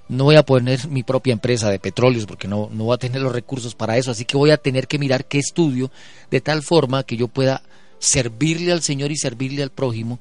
[0.09, 3.21] No voy a poner mi propia empresa de petróleos porque no, no voy a tener
[3.21, 4.11] los recursos para eso.
[4.11, 5.89] Así que voy a tener que mirar qué estudio
[6.29, 7.63] de tal forma que yo pueda
[7.99, 10.19] servirle al Señor y servirle al prójimo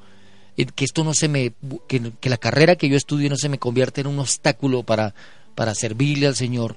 [0.67, 1.53] que esto no se me,
[1.87, 5.15] que, la carrera que yo estudie no se me convierta en un obstáculo para,
[5.55, 6.77] para servirle al Señor.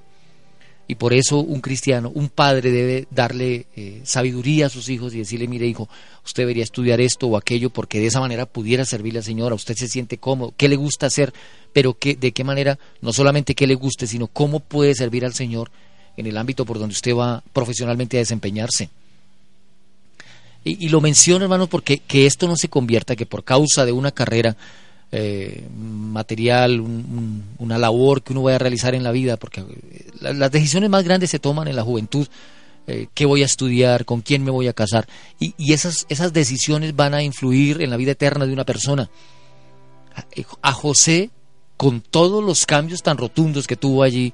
[0.88, 5.20] Y por eso un cristiano, un padre debe darle eh, sabiduría a sus hijos y
[5.20, 5.88] decirle, mire hijo,
[6.26, 9.56] usted debería estudiar esto o aquello porque de esa manera pudiera servirle al Señor, a
[9.56, 11.34] usted se siente cómodo, qué le gusta hacer,
[11.72, 15.34] pero que, de qué manera, no solamente qué le guste, sino cómo puede servir al
[15.34, 15.72] Señor
[16.18, 18.90] en el ámbito por donde usted va profesionalmente a desempeñarse.
[20.64, 24.12] Y, lo menciono, hermanos, porque que esto no se convierta, que por causa de una
[24.12, 24.56] carrera
[25.12, 26.80] eh, material,
[27.58, 31.04] una labor que uno vaya a realizar en la vida, porque eh, las decisiones más
[31.04, 32.28] grandes se toman en la juventud.
[32.86, 35.08] Eh, qué voy a estudiar, con quién me voy a casar.
[35.40, 39.10] Y, y, esas, esas decisiones van a influir en la vida eterna de una persona.
[40.62, 41.32] A, José,
[41.76, 44.34] con todos los cambios tan rotundos que tuvo allí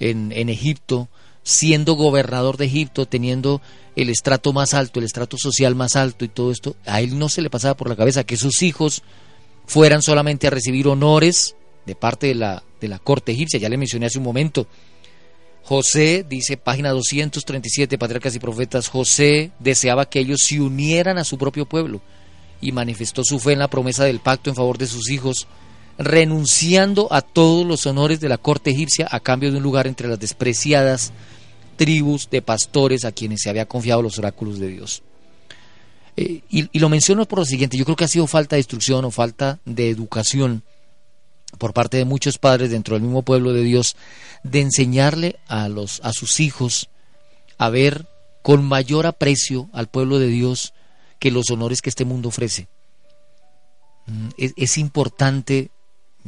[0.00, 1.08] en, en Egipto,
[1.48, 3.62] siendo gobernador de Egipto, teniendo
[3.96, 7.30] el estrato más alto, el estrato social más alto y todo esto, a él no
[7.30, 9.02] se le pasaba por la cabeza que sus hijos
[9.64, 11.56] fueran solamente a recibir honores
[11.86, 14.66] de parte de la, de la corte egipcia, ya le mencioné hace un momento.
[15.64, 21.38] José, dice página 237, Patriarcas y Profetas, José deseaba que ellos se unieran a su
[21.38, 22.02] propio pueblo
[22.60, 25.48] y manifestó su fe en la promesa del pacto en favor de sus hijos,
[25.96, 30.08] renunciando a todos los honores de la corte egipcia a cambio de un lugar entre
[30.08, 31.14] las despreciadas
[31.78, 35.02] tribus de pastores a quienes se había confiado los oráculos de Dios.
[36.16, 39.04] Eh, y, lo menciono por lo siguiente, yo creo que ha sido falta de instrucción
[39.04, 40.64] o falta de educación
[41.56, 43.96] por parte de muchos padres dentro del mismo pueblo de Dios
[44.42, 46.90] de enseñarle a, los, a sus hijos
[47.56, 48.06] a ver
[48.42, 50.74] con mayor aprecio al pueblo de Dios
[51.20, 52.68] que los honores que este mundo ofrece.
[54.06, 55.70] Mm, es importante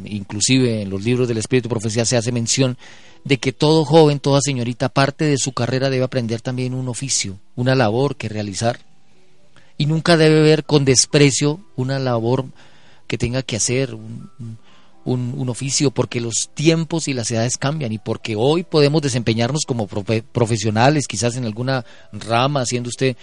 [0.05, 2.77] inclusive en los libros del Espíritu Profecía se hace mención
[3.25, 7.39] de que todo joven, toda señorita, parte de su carrera debe aprender también un oficio,
[7.55, 8.81] una labor que realizar.
[9.77, 12.47] Y nunca debe ver con desprecio una labor
[13.07, 14.31] que tenga que hacer, un,
[15.05, 19.87] un, oficio, porque los tiempos y las edades cambian y porque hoy podemos desempeñarnos como
[19.87, 23.17] profesionales, quizás en alguna rama, siendo usted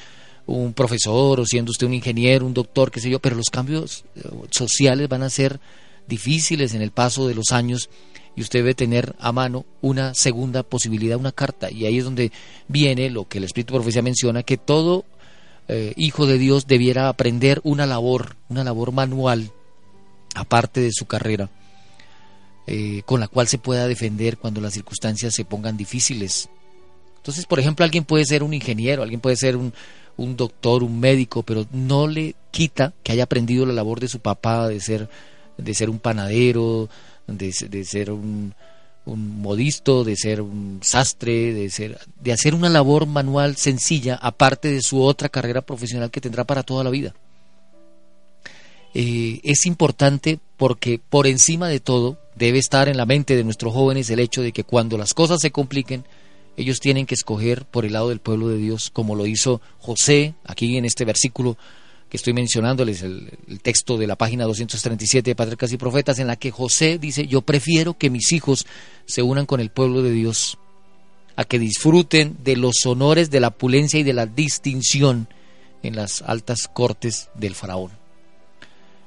[0.45, 4.05] un profesor o siendo usted un ingeniero, un doctor, qué sé yo, pero los cambios
[4.15, 5.59] eh, sociales van a ser
[6.07, 7.89] difíciles en el paso de los años
[8.35, 11.71] y usted debe tener a mano una segunda posibilidad, una carta.
[11.71, 12.31] Y ahí es donde
[12.67, 15.05] viene lo que el Espíritu Profecía menciona, que todo
[15.67, 19.51] eh, hijo de Dios debiera aprender una labor, una labor manual,
[20.35, 21.49] aparte de su carrera,
[22.67, 26.47] eh, con la cual se pueda defender cuando las circunstancias se pongan difíciles.
[27.17, 29.73] Entonces, por ejemplo, alguien puede ser un ingeniero, alguien puede ser un,
[30.15, 34.19] un doctor, un médico, pero no le quita que haya aprendido la labor de su
[34.19, 35.09] papá, de ser,
[35.57, 36.89] de ser un panadero,
[37.27, 37.51] de,
[37.83, 38.53] ser un,
[39.05, 44.81] modisto, de ser un sastre, de, ser, de hacer una labor manual sencilla, aparte de
[44.81, 47.13] su otra carrera profesional que tendrá para toda la vida.
[48.93, 53.73] Eh, es importante porque por encima de todo debe estar en la mente de nuestros
[53.73, 56.05] jóvenes el hecho de que cuando las cosas se compliquen,
[56.55, 60.33] ellos tienen que escoger por el lado del pueblo de Dios, como lo hizo José
[60.43, 61.57] aquí en este versículo
[62.09, 63.29] que estoy mencionándoles, el,
[63.61, 67.41] texto de la página 237 de Patriarcas y Profetas, en la que José dice, yo
[67.41, 68.65] prefiero que mis hijos
[69.05, 70.57] se unan con el pueblo de Dios,
[71.35, 75.27] a que disfruten de los honores, de la pulencia y de la distinción
[75.83, 77.91] en las altas cortes del faraón.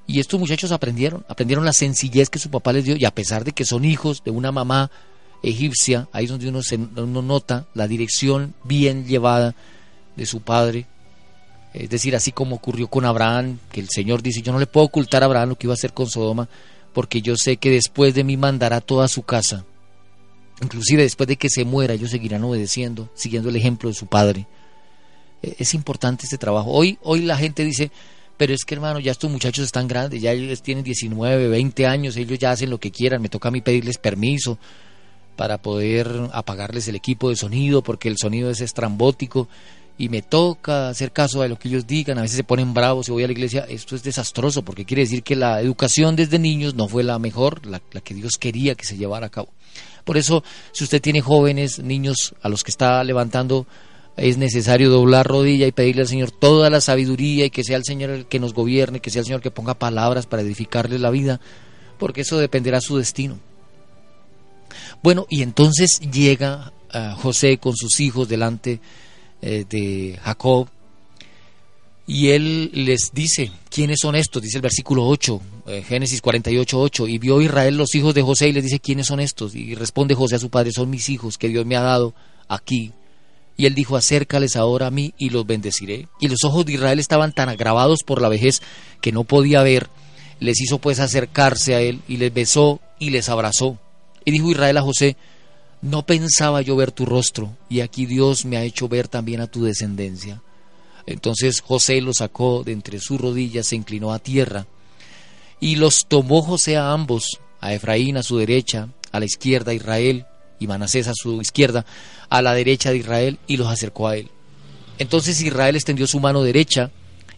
[0.07, 3.45] Y estos muchachos aprendieron, aprendieron la sencillez que su papá les dio, y a pesar
[3.45, 4.91] de que son hijos de una mamá
[5.43, 9.55] egipcia, ahí es donde uno, se, uno nota la dirección bien llevada
[10.17, 10.87] de su padre,
[11.73, 14.87] es decir, así como ocurrió con Abraham, que el Señor dice, yo no le puedo
[14.87, 16.49] ocultar a Abraham lo que iba a hacer con Sodoma,
[16.93, 19.65] porque yo sé que después de mí mandará toda su casa.
[20.61, 24.47] Inclusive después de que se muera, ellos seguirán obedeciendo, siguiendo el ejemplo de su padre.
[25.43, 26.71] E, es importante este trabajo.
[26.71, 27.93] Hoy, hoy la gente dice,
[28.37, 32.17] pero es que hermano, ya estos muchachos están grandes, ya ellos tienen 19, 20 años,
[32.17, 34.59] ellos ya hacen lo que quieran, me toca a mí pedirles permiso
[35.37, 39.49] para poder apagarles el equipo de sonido, porque el sonido es estrambótico
[40.01, 43.07] y me toca hacer caso a lo que ellos digan, a veces se ponen bravos
[43.07, 46.39] y voy a la iglesia, esto es desastroso porque quiere decir que la educación desde
[46.39, 49.51] niños no fue la mejor, la, que Dios quería que se llevara a cabo.
[50.07, 53.67] Por eso, si usted tiene jóvenes, niños a los que está levantando,
[54.17, 57.85] es necesario doblar rodilla y pedirle al Señor toda la sabiduría y que sea el
[57.85, 61.11] Señor el que nos gobierne, que sea el Señor que ponga palabras para edificarles la
[61.11, 61.43] vida,
[61.99, 63.39] porque eso dependerá su destino.
[65.03, 68.81] Bueno, y entonces llega ah, José con sus hijos delante
[69.43, 70.69] eh, de Jacob.
[72.07, 74.43] Y él les dice, ¿quiénes son estos?
[74.43, 77.07] Dice el versículo 8, eh, Génesis 48, 8.
[77.07, 79.55] Y vio Israel los hijos de José y les dice, ¿quiénes son estos?
[79.55, 82.15] Y responde José a su padre, son mis hijos que Dios me ha dado
[82.49, 82.93] aquí.
[83.57, 86.09] Y él dijo, acércales ahora a mí y los bendeciré.
[86.19, 88.61] Y los ojos de Israel estaban tan agravados por la vejez
[89.01, 89.89] que no podía ver.
[90.41, 93.79] Les hizo pues acercarse a él y les besó y les abrazó.
[94.25, 95.17] Y dijo Israel a José,
[95.83, 99.47] no pensaba yo ver tu rostro, y aquí Dios me ha hecho ver también a
[99.47, 100.43] tu descendencia.
[101.07, 104.67] Entonces José los sacó de entre sus rodillas, se inclinó a tierra,
[105.59, 110.27] y los tomó José a ambos, a Efraín a su derecha, a la izquierda Israel,
[110.59, 111.87] y Manasés a su izquierda,
[112.29, 114.31] a la derecha de Israel, y los acercó a él.
[114.99, 116.91] Entonces Israel extendió su mano derecha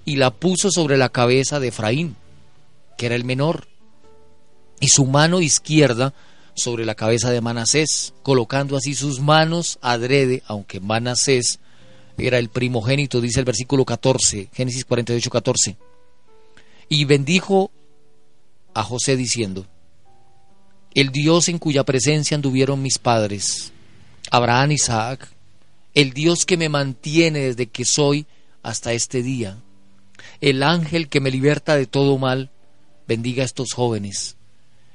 [0.04, 2.16] y la puso sobre la cabeza de Efraín,
[2.98, 3.68] que era el menor,
[4.80, 6.12] y su mano izquierda
[6.54, 11.60] sobre la cabeza de Manasés, colocando así sus manos adrede, aunque Manasés
[12.18, 15.76] era el primogénito, dice el versículo 14, Génesis 48, 14.
[16.88, 17.70] Y bendijo
[18.74, 19.66] a José diciendo,
[20.94, 23.72] el Dios en cuya presencia anduvieron mis padres,
[24.30, 25.28] Abraham, Isaac,
[25.94, 28.26] el Dios que me mantiene desde que soy
[28.62, 29.58] hasta este día,
[30.40, 32.50] el ángel que me liberta de todo mal,
[33.08, 34.36] bendiga a estos jóvenes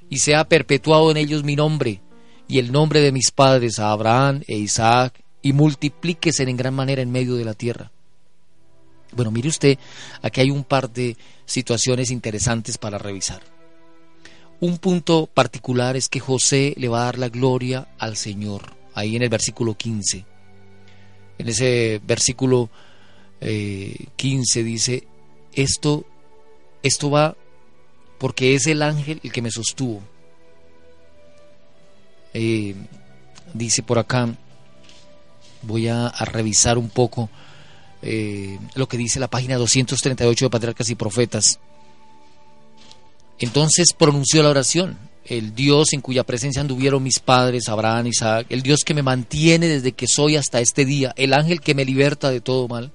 [0.09, 2.01] y sea perpetuado en ellos mi nombre
[2.47, 7.01] y el nombre de mis padres, a Abraham e Isaac, y multiplíquese en gran manera
[7.01, 7.91] en medio de la tierra.
[9.11, 9.77] Bueno, mire usted,
[10.21, 13.41] aquí hay un par de situaciones interesantes para revisar.
[14.59, 19.15] Un punto particular es que José le va a dar la gloria al Señor, ahí
[19.15, 20.25] en el versículo 15.
[21.37, 22.69] En ese versículo
[23.39, 25.07] 15 eh, dice,
[25.53, 26.05] esto,
[26.81, 27.37] esto va
[28.17, 30.01] porque es el ángel el que me sostuvo.
[32.33, 32.75] Eh,
[33.53, 34.29] dice por acá,
[35.61, 37.29] voy a, revisar un poco
[38.01, 41.59] eh, lo que dice la página 238 de Patriarcas y Profetas.
[43.39, 48.63] Entonces pronunció la oración, el Dios en cuya presencia anduvieron mis padres, Abraham, Isaac, el
[48.63, 52.31] Dios que me mantiene desde que soy hasta este día, el ángel que me liberta
[52.31, 52.91] de todo mal,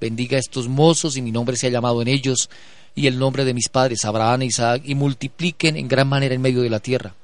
[0.00, 2.50] bendiga a estos mozos y mi nombre sea llamado en ellos,
[2.96, 6.40] y el nombre de mis padres, Abraham e Isaac, y multipliquen en gran manera en
[6.40, 7.14] medio de la tierra.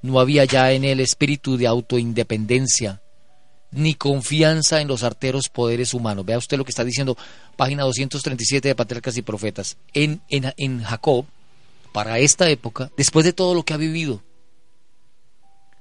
[0.00, 3.02] No había ya en él espíritu de autoindependencia,
[3.70, 6.24] ni confianza en los arteros poderes humanos.
[6.24, 7.18] Vea usted lo que está diciendo,
[7.54, 9.76] página 237 de Patriarcas y Profetas.
[9.92, 11.26] En, en, en Jacob,
[11.92, 14.22] para esta época, después de todo lo que ha vivido,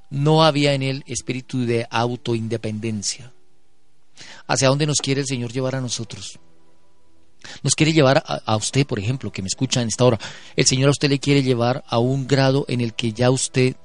[0.09, 3.32] no había en él espíritu de autoindependencia.
[4.47, 6.39] ¿Hacia dónde nos quiere el Señor llevar a nosotros?
[7.61, 10.19] Nos quiere llevar a, usted, por ejemplo, que me escucha en esta hora.
[10.55, 13.75] El Señor a usted le quiere llevar a un grado en el que ya usted,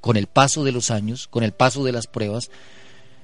[0.00, 2.50] con el paso de los años, con el paso de las pruebas,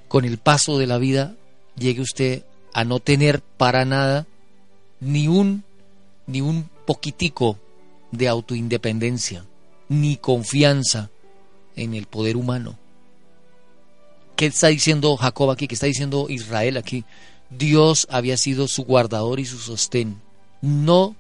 [0.09, 1.35] con el paso de la vida,
[1.77, 4.27] llegue usted a no tener para nada
[5.01, 5.65] ni un
[6.27, 7.59] ni un poquitico
[8.11, 9.45] de autoindependencia,
[9.89, 11.11] ni confianza
[11.77, 12.79] en el poder humano.
[14.37, 15.69] ¿Qué está diciendo Jacob aquí?
[15.69, 17.05] ¿Qué está diciendo Israel aquí?
[17.51, 20.21] Dios había sido su guardador y su sostén.
[20.61, 21.17] No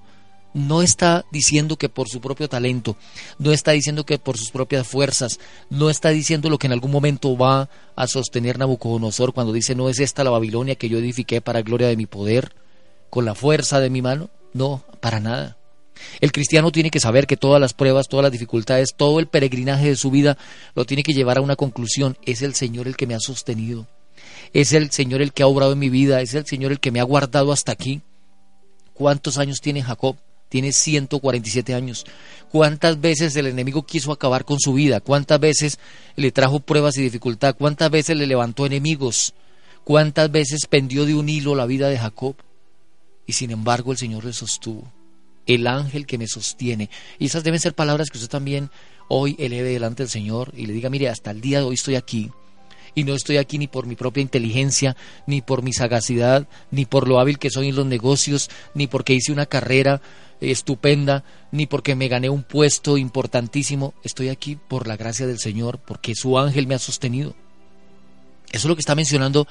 [0.55, 2.97] no está diciendo que por su propio talento,
[3.39, 6.93] no está diciendo que por sus propias fuerzas, no está diciendo lo que en algún
[6.93, 11.41] momento va a sostener Nabucodonosor cuando dice no es esta la Babilonia que yo edifiqué
[11.41, 12.55] para gloria de mi poder,
[13.11, 14.31] con la fuerza de mi mano.
[14.53, 15.57] No, para nada.
[16.21, 19.89] El cristiano tiene que saber que todas las pruebas, todas las dificultades, todo el peregrinaje
[19.89, 20.39] de su vida
[20.75, 22.17] lo tiene que llevar a una conclusión.
[22.25, 23.87] Es el Señor el que me ha sostenido.
[24.55, 26.23] Es el Señor el que ha obrado en mi vida.
[26.23, 28.01] Es el Señor el que me ha guardado hasta aquí.
[28.95, 30.17] ¿Cuántos años tiene Jacob?
[30.49, 32.07] Tiene 147 años.
[32.51, 35.01] ¿Cuántas veces el enemigo quiso acabar con su vida?
[35.01, 35.79] ¿Cuántas veces
[36.15, 37.57] le trajo pruebas y dificultad?
[37.59, 39.35] ¿Cuántas veces le levantó enemigos?
[39.83, 42.37] ¿Cuántas veces pendió de un hilo la vida de Jacob?
[43.27, 44.85] Y sin embargo el Señor le sostuvo
[45.47, 46.91] el ángel que me sostiene.
[47.19, 48.71] Y esas deben ser palabras que usted también
[49.09, 51.97] hoy eleve delante del Señor y le diga, mire, hasta el día de hoy estoy
[51.97, 52.31] aquí.
[52.95, 57.09] Y no estoy aquí ni por mi propia inteligencia, ni por mi sagacidad, ni por
[57.09, 60.01] lo hábil que soy en los negocios, ni porque hice una carrera
[60.41, 63.95] estupenda, ni porque me gané un puesto importantísimo.
[64.03, 67.35] Estoy aquí por la gracia del Señor, porque su ángel me ha sostenido.
[68.53, 69.49] Eso es lo que está mencionando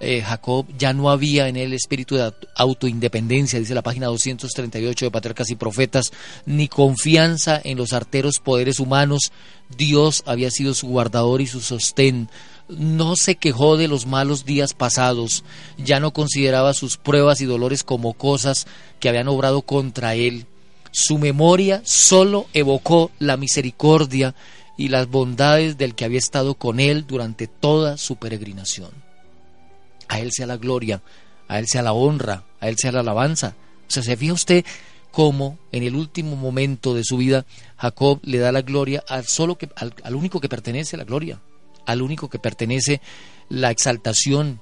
[0.00, 5.10] eh, Jacob ya no había en él espíritu de autoindependencia, dice la página 238 de
[5.10, 6.10] Patriarcas y Profetas,
[6.46, 9.32] ni confianza en los arteros poderes humanos.
[9.76, 12.28] Dios había sido su guardador y su sostén.
[12.78, 15.44] No se quejó de los malos días pasados,
[15.78, 18.66] ya no consideraba sus pruebas y dolores como cosas
[19.00, 20.46] que habían obrado contra él.
[20.90, 24.34] Su memoria solo evocó la misericordia
[24.76, 28.90] y las bondades del que había estado con él durante toda su peregrinación.
[30.08, 31.02] A Él sea la gloria,
[31.48, 33.54] a Él sea la honra, a Él sea la alabanza.
[33.88, 34.64] O sea, ¿se fija usted
[35.10, 37.46] cómo en el último momento de su vida
[37.76, 41.40] Jacob le da la gloria al, solo al, al único que pertenece la gloria,
[41.86, 43.00] al único que pertenece
[43.48, 44.60] la exaltación?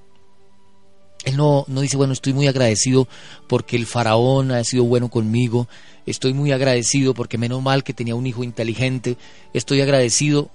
[1.24, 3.06] Él no, no dice, bueno, estoy muy agradecido
[3.48, 5.68] porque el faraón ha sido bueno conmigo,
[6.04, 9.16] estoy muy agradecido porque menos mal que tenía un hijo inteligente,
[9.54, 10.50] estoy agradecido.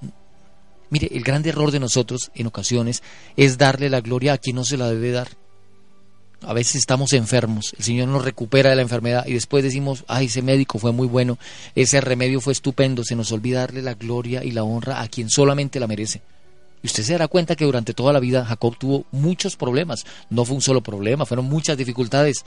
[0.90, 3.02] Mire, el gran error de nosotros en ocasiones
[3.36, 5.30] es darle la gloria a quien no se la debe dar.
[6.42, 10.28] A veces estamos enfermos, el Señor nos recupera de la enfermedad y después decimos, ay,
[10.28, 11.40] ese médico fue muy bueno,
[11.74, 15.30] ese remedio fue estupendo, se nos olvida darle la gloria y la honra a quien
[15.30, 16.22] solamente la merece.
[16.84, 20.46] Y usted se dará cuenta que durante toda la vida Jacob tuvo muchos problemas, no
[20.46, 22.44] fue un solo problema, fueron muchas dificultades.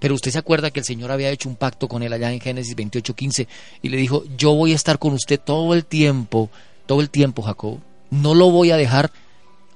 [0.00, 2.40] Pero usted se acuerda que el Señor había hecho un pacto con él allá en
[2.40, 3.46] Génesis 28:15
[3.82, 6.50] y le dijo, yo voy a estar con usted todo el tiempo
[6.86, 7.78] todo el tiempo, Jacob.
[8.10, 9.10] No lo voy a dejar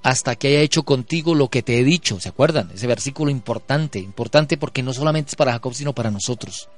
[0.02, 2.20] hasta que haya hecho contigo lo que te he dicho.
[2.20, 2.70] ¿Se acuerdan?
[2.72, 6.68] Ese versículo importante, importante porque no solamente es para Jacob, sino para nosotros.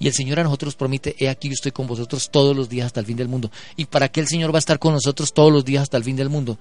[0.00, 2.86] Y el Señor a nosotros promete, he aquí yo estoy con vosotros todos los días
[2.86, 3.50] hasta el fin del mundo.
[3.76, 6.04] ¿Y para qué el Señor va a estar con nosotros todos los días hasta el
[6.04, 6.58] fin del mundo?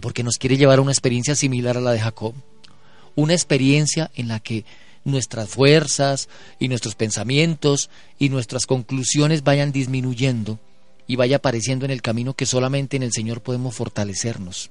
[0.00, 2.34] Porque nos quiere llevar a una experiencia similar a la de Jacob.
[3.16, 4.66] Una experiencia en la que
[5.02, 10.58] nuestras fuerzas y nuestros pensamientos y nuestras conclusiones vayan disminuyendo
[11.06, 14.70] y vaya apareciendo en el camino que solamente en el Señor podemos fortalecernos.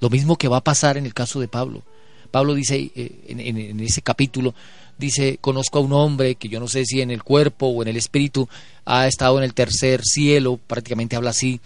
[0.00, 1.82] Lo mismo que va a pasar en el caso de Pablo.
[2.30, 4.54] Pablo dice eh, en, ese capítulo,
[5.00, 7.88] dice, conozco a un hombre que yo no sé si en el cuerpo o en
[7.88, 8.48] el espíritu
[8.84, 11.60] ha estado en el tercer cielo, prácticamente habla así,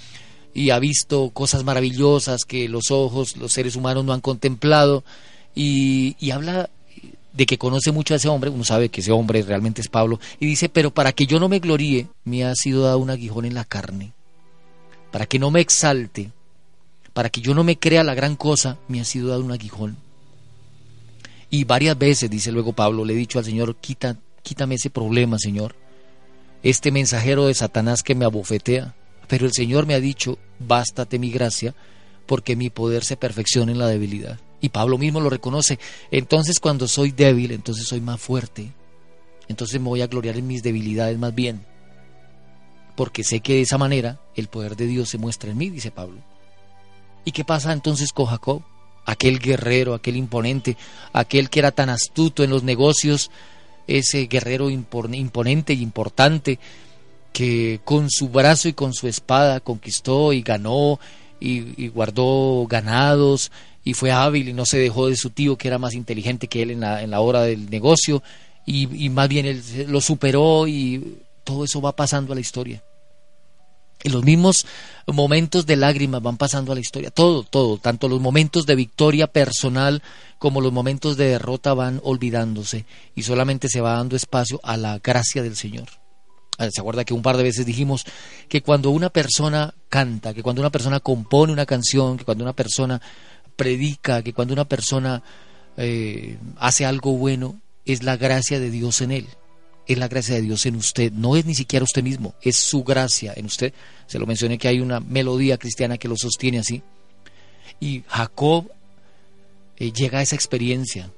[0.54, 5.04] y ha visto cosas maravillosas que los ojos, los seres humanos no han contemplado,
[5.54, 6.70] y, y habla
[7.32, 10.20] de que conoce mucho a ese hombre, uno sabe que ese hombre realmente es Pablo,
[10.40, 13.44] y dice, pero para que yo no me gloríe, me ha sido dado un aguijón
[13.44, 14.12] en la carne,
[15.10, 16.30] para que no me exalte,
[17.12, 20.03] para que yo no me crea la gran cosa, me ha sido dado un aguijón.
[21.54, 25.38] Y varias veces, dice luego Pablo, le he dicho al Señor, Quita, quítame ese problema,
[25.38, 25.76] Señor,
[26.64, 28.96] este mensajero de Satanás que me abofetea,
[29.28, 31.72] pero el Señor me ha dicho, bástate mi gracia,
[32.26, 34.40] porque mi poder se perfecciona en la debilidad.
[34.60, 35.78] Y Pablo mismo lo reconoce.
[36.10, 38.72] Entonces cuando soy débil, entonces soy más fuerte.
[39.46, 41.64] Entonces me voy a gloriar en mis debilidades más bien.
[42.96, 45.92] Porque sé que de esa manera el poder de Dios se muestra en mí, dice
[45.92, 46.18] Pablo.
[47.24, 48.64] ¿Y qué pasa entonces con Jacob?
[49.04, 50.76] Aquel guerrero, aquel imponente,
[51.12, 53.30] aquel que era tan astuto en los negocios,
[53.86, 56.58] ese guerrero imponente y importante,
[57.32, 61.00] que con su brazo y con su espada conquistó y ganó
[61.40, 63.50] y, guardó ganados
[63.82, 66.62] y fue hábil y no se dejó de su tío que era más inteligente que
[66.62, 68.22] él en la, en la hora del negocio
[68.64, 72.82] y, y más bien él lo superó y todo eso va pasando a la historia.
[74.04, 74.66] Y los mismos
[75.06, 77.10] momentos de lágrimas van pasando a la historia.
[77.10, 80.02] Todo, todo, tanto los momentos de victoria personal
[80.38, 82.84] como los momentos de derrota van olvidándose
[83.14, 85.88] y solamente se va dando espacio a la gracia del Señor.
[86.58, 88.04] Ah, ¿Se acuerda que un par de veces dijimos
[88.48, 92.52] que cuando una persona canta, que cuando una persona compone una canción, que cuando una
[92.52, 93.00] persona
[93.56, 95.22] predica, que cuando una persona
[95.76, 99.26] eh, hace algo bueno, es la gracia de Dios en él?
[99.86, 102.84] Es la gracia de Dios en usted, no es ni siquiera usted mismo, es su
[102.84, 103.72] gracia en usted.
[104.06, 106.82] Se lo mencioné que hay una melodía cristiana que lo sostiene así.
[107.80, 108.70] Y Jacob
[109.76, 111.10] eh, llega a esa experiencia,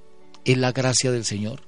[0.45, 1.63] es la gracia del Señor.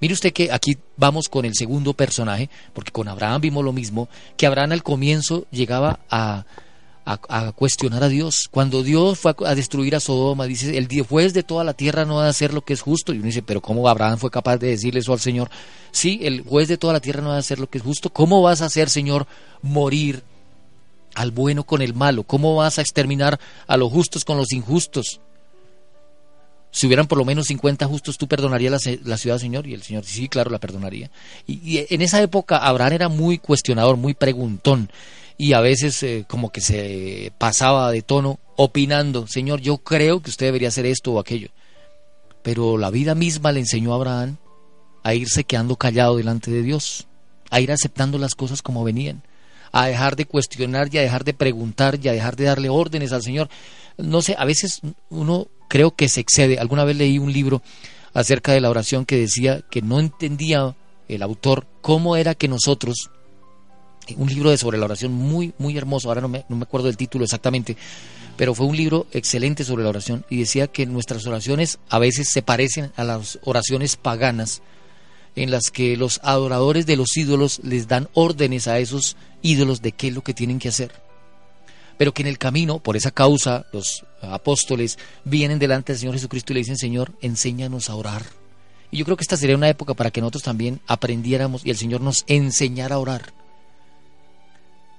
[0.00, 4.08] Mire usted que aquí vamos con el segundo personaje, porque con Abraham vimos lo mismo,
[4.36, 6.44] que Abraham al comienzo llegaba a,
[7.06, 8.48] a, cuestionar a Dios.
[8.50, 12.16] Cuando Dios fue a, destruir a Sodoma, dice, el juez de toda la tierra no
[12.16, 13.14] va a hacer lo que es justo.
[13.14, 15.48] Y uno dice, pero ¿cómo Abraham fue capaz de decirle eso al Señor?
[15.92, 18.10] Sí, el juez de toda la tierra no va a hacer lo que es justo.
[18.10, 19.28] ¿Cómo vas a hacer, Señor,
[19.62, 20.24] morir
[21.14, 22.24] al bueno con el malo?
[22.24, 23.38] ¿Cómo vas a exterminar
[23.68, 25.20] a los justos con los injustos?
[26.72, 29.66] Si hubieran por lo menos 50 justos, ¿tú perdonarías la, ciudad, Señor?
[29.66, 31.10] Y el Señor, sí, claro, la perdonaría.
[31.46, 34.90] Y en esa época Abraham era muy cuestionador, muy preguntón
[35.38, 40.30] y a veces eh, como que se pasaba de tono opinando, Señor, yo creo que
[40.30, 41.48] usted debería hacer esto o aquello.
[42.42, 44.36] Pero la vida misma le enseñó a Abraham
[45.02, 47.06] a irse quedando callado delante de Dios,
[47.50, 49.22] a ir aceptando las cosas como venían,
[49.72, 53.12] a dejar de cuestionar y a dejar de preguntar y a dejar de darle órdenes
[53.12, 53.48] al Señor.
[53.98, 54.80] No sé, a veces
[55.10, 56.58] uno creo que se excede.
[56.58, 57.62] Alguna vez leí un libro
[58.14, 60.74] acerca de la oración que decía que no entendía
[61.08, 63.10] el autor cómo era que nosotros
[64.16, 66.96] un libro sobre la oración muy, muy hermoso, ahora no me, no me acuerdo del
[66.96, 67.76] título exactamente,
[68.36, 72.28] pero fue un libro excelente sobre la oración y decía que nuestras oraciones a veces
[72.30, 74.62] se parecen a las oraciones paganas
[75.36, 79.92] en las que los adoradores de los ídolos les dan órdenes a esos ídolos de
[79.92, 80.92] qué es lo que tienen que hacer.
[81.98, 86.52] Pero que en el camino, por esa causa, los apóstoles vienen delante del Señor Jesucristo
[86.52, 88.22] y le dicen, Señor, enséñanos a orar.
[88.90, 91.76] Y yo creo que esta sería una época para que nosotros también aprendiéramos y el
[91.76, 93.32] Señor nos enseñara a orar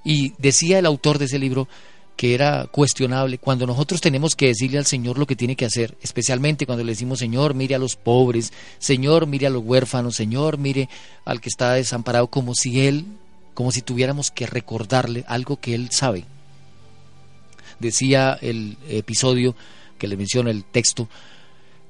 [0.08, 1.68] y decía el autor de ese libro
[2.16, 5.97] que era cuestionable cuando nosotros tenemos que decirle al Señor lo que tiene que hacer,
[6.01, 10.60] especialmente cuando le decimos, Señor, mire a los pobres, Señor, mire a los huérfanos, Señor,
[10.60, 10.88] mire
[11.26, 13.05] al que está desamparado, como si Él,
[13.53, 16.24] como si tuviéramos que recordarle algo que Él sabe.
[17.80, 19.58] Decía el episodio
[19.99, 21.10] que le menciona el texto,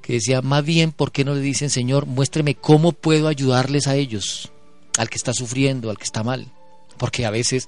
[0.02, 3.96] que decía, más bien, ¿por qué no le dicen, Señor, muéstreme cómo puedo ayudarles a
[3.96, 4.52] ellos,
[4.98, 6.48] al que está sufriendo, al que está mal?
[6.98, 7.68] Porque a veces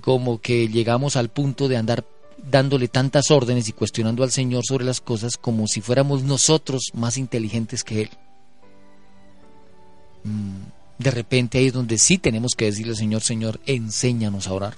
[0.00, 2.04] como que llegamos al punto de andar
[2.50, 7.16] dándole tantas órdenes y cuestionando al Señor sobre las cosas como si fuéramos nosotros más
[7.16, 8.10] inteligentes que Él.
[10.24, 10.62] Mm,
[10.98, 14.74] de repente ahí es donde sí tenemos que decirle Señor, Señor, enséñanos a orar.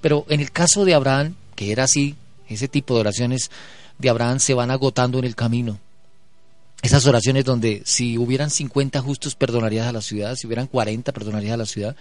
[0.00, 2.16] Pero en el caso de Abraham, que era así,
[2.48, 3.50] ese tipo de oraciones
[3.98, 5.78] de Abraham se van agotando en el camino.
[6.82, 11.54] Esas oraciones donde si hubieran 50 justos perdonarías a la ciudad, si hubieran 40 perdonarías
[11.54, 11.96] a la ciudad,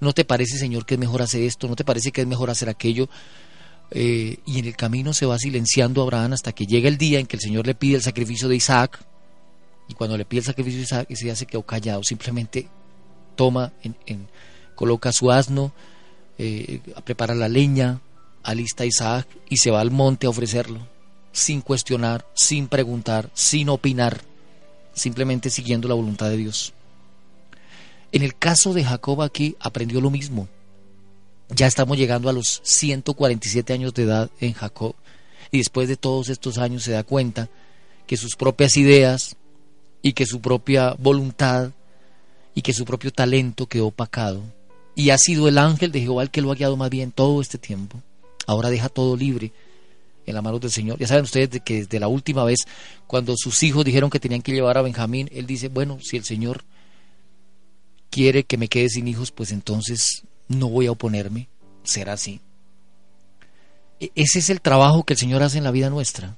[0.00, 1.68] ¿No te parece, Señor, que es mejor hacer esto?
[1.68, 3.08] ¿No te parece que es mejor hacer aquello?
[3.90, 7.26] Eh, y en el camino se va silenciando Abraham hasta que llega el día en
[7.26, 8.98] que el Señor le pide el sacrificio de Isaac.
[9.88, 12.02] Y cuando le pide el sacrificio de Isaac, ese día se quedó callado.
[12.02, 12.68] Simplemente
[13.36, 14.28] toma, en,
[14.74, 15.72] coloca su asno,
[16.38, 18.00] eh, prepara la leña,
[18.42, 20.86] alista a Isaac y se va al monte a ofrecerlo.
[21.32, 24.22] Sin cuestionar, sin preguntar, sin opinar.
[24.94, 26.72] Simplemente siguiendo la voluntad de Dios.
[28.14, 30.46] En el caso de Jacob aquí aprendió lo mismo.
[31.48, 34.94] Ya estamos llegando a los 147 años de edad en Jacob
[35.50, 37.50] y después de todos estos años se da cuenta
[38.06, 39.34] que sus propias ideas
[40.00, 41.72] y que su propia voluntad
[42.54, 44.42] y que su propio talento quedó opacado
[44.94, 47.40] y ha sido el ángel de Jehová el que lo ha guiado más bien todo
[47.40, 48.00] este tiempo.
[48.46, 49.50] Ahora deja todo libre
[50.24, 51.00] en las manos del Señor.
[51.00, 52.60] Ya saben ustedes que desde la última vez,
[53.08, 56.24] cuando sus hijos dijeron que tenían que llevar a Benjamín, él dice, bueno, si el
[56.24, 56.62] Señor
[58.14, 61.48] quiere que me quede sin hijos, pues entonces no voy a oponerme.
[61.82, 62.40] Será así.
[63.98, 66.36] E-, ese es el trabajo que el Señor hace en la vida nuestra,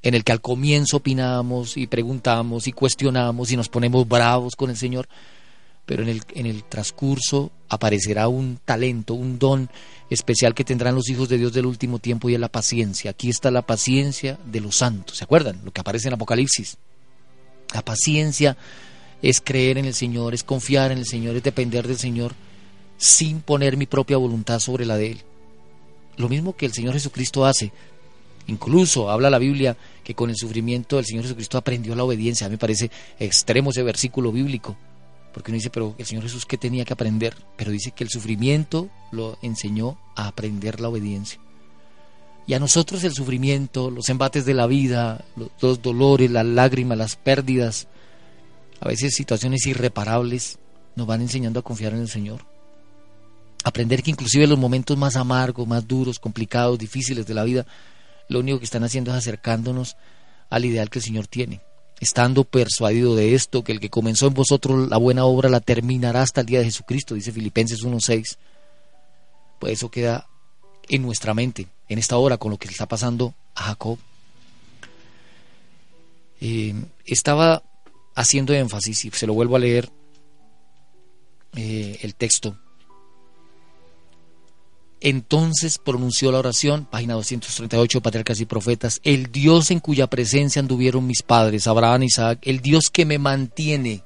[0.00, 4.70] en el que al comienzo opinamos y preguntamos y cuestionamos y nos ponemos bravos con
[4.70, 5.06] el Señor,
[5.84, 9.68] pero en el, en el transcurso aparecerá un talento, un don
[10.08, 13.10] especial que tendrán los hijos de Dios del último tiempo y es la paciencia.
[13.10, 15.60] Aquí está la paciencia de los santos, ¿se acuerdan?
[15.62, 16.78] Lo que aparece en Apocalipsis.
[17.74, 18.56] La paciencia
[19.22, 22.34] es creer en el Señor, es confiar en el Señor, es depender del Señor
[22.96, 25.20] sin poner mi propia voluntad sobre la de Él.
[26.16, 27.72] Lo mismo que el Señor Jesucristo hace.
[28.48, 32.46] Incluso habla la Biblia que con el sufrimiento el Señor Jesucristo aprendió la obediencia.
[32.46, 34.76] A mí me parece extremo ese versículo bíblico.
[35.32, 37.36] Porque uno dice, pero el Señor Jesús, ¿qué tenía que aprender?
[37.56, 41.38] Pero dice que el sufrimiento lo enseñó a aprender la obediencia.
[42.46, 45.24] Y a nosotros el sufrimiento, los embates de la vida,
[45.60, 47.86] los dolores, las lágrimas, las pérdidas,
[48.80, 50.58] a veces situaciones irreparables,
[50.96, 52.44] nos van enseñando a confiar en el Señor.
[53.64, 57.66] Aprender que inclusive los momentos más amargos, más duros, complicados, difíciles de la vida,
[58.28, 59.96] lo único que están haciendo es acercándonos
[60.50, 61.60] al ideal que el Señor tiene.
[62.00, 66.22] Estando persuadido de esto, que el que comenzó en vosotros la buena obra la terminará
[66.22, 68.36] hasta el día de Jesucristo, dice Filipenses 1.6.
[69.58, 70.28] Pues eso queda
[70.88, 73.98] en nuestra mente, en esta hora, con lo que está pasando a Jacob.
[76.40, 76.74] Eh,
[77.04, 77.64] estaba
[78.18, 79.90] haciendo énfasis, y se lo vuelvo a leer,
[81.54, 82.58] eh, el texto.
[85.00, 91.06] Entonces pronunció la oración, página 238, Patriarcas y Profetas, el Dios en cuya presencia anduvieron
[91.06, 94.02] mis padres, Abraham, Isaac, el Dios que me mantiene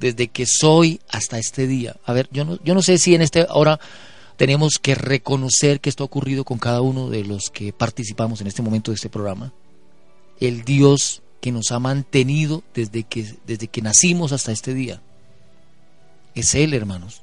[0.00, 1.96] desde que soy hasta este día.
[2.04, 3.78] A ver, yo no, yo no sé si en esta hora
[4.36, 8.48] tenemos que reconocer que esto ha ocurrido con cada uno de los que participamos en
[8.48, 9.52] este momento de este programa.
[10.40, 15.00] El Dios que nos ha mantenido desde que, desde que nacimos hasta este día.
[16.34, 17.22] Es Él, hermanos.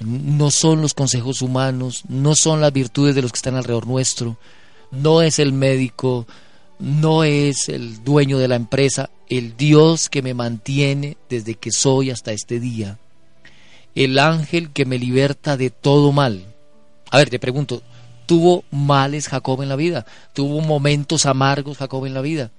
[0.00, 4.36] No son los consejos humanos, no son las virtudes de los que están alrededor nuestro,
[4.90, 6.26] no es el médico,
[6.78, 12.10] no es el dueño de la empresa, el Dios que me mantiene desde que soy
[12.10, 12.98] hasta este día
[13.96, 16.44] el ángel que me liberta de todo mal.
[17.10, 17.82] A ver, te pregunto,
[18.26, 20.06] ¿tuvo males Jacob en la vida?
[20.32, 22.50] ¿Tuvo momentos amargos Jacob en la vida?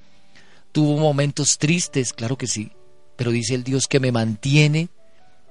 [0.71, 2.13] ¿Tuvo momentos tristes?
[2.13, 2.71] Claro que sí.
[3.15, 4.89] Pero dice el Dios que me mantiene,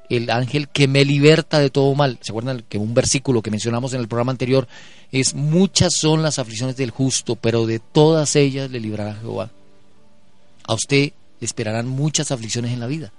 [0.08, 2.18] el ángel que me liberta de todo mal.
[2.22, 4.66] ¿Se acuerdan que un versículo que mencionamos en el programa anterior
[5.12, 9.50] es muchas son las aflicciones del justo, pero de todas ellas le librará Jehová?
[10.64, 13.12] A usted le esperarán muchas aflicciones en la vida,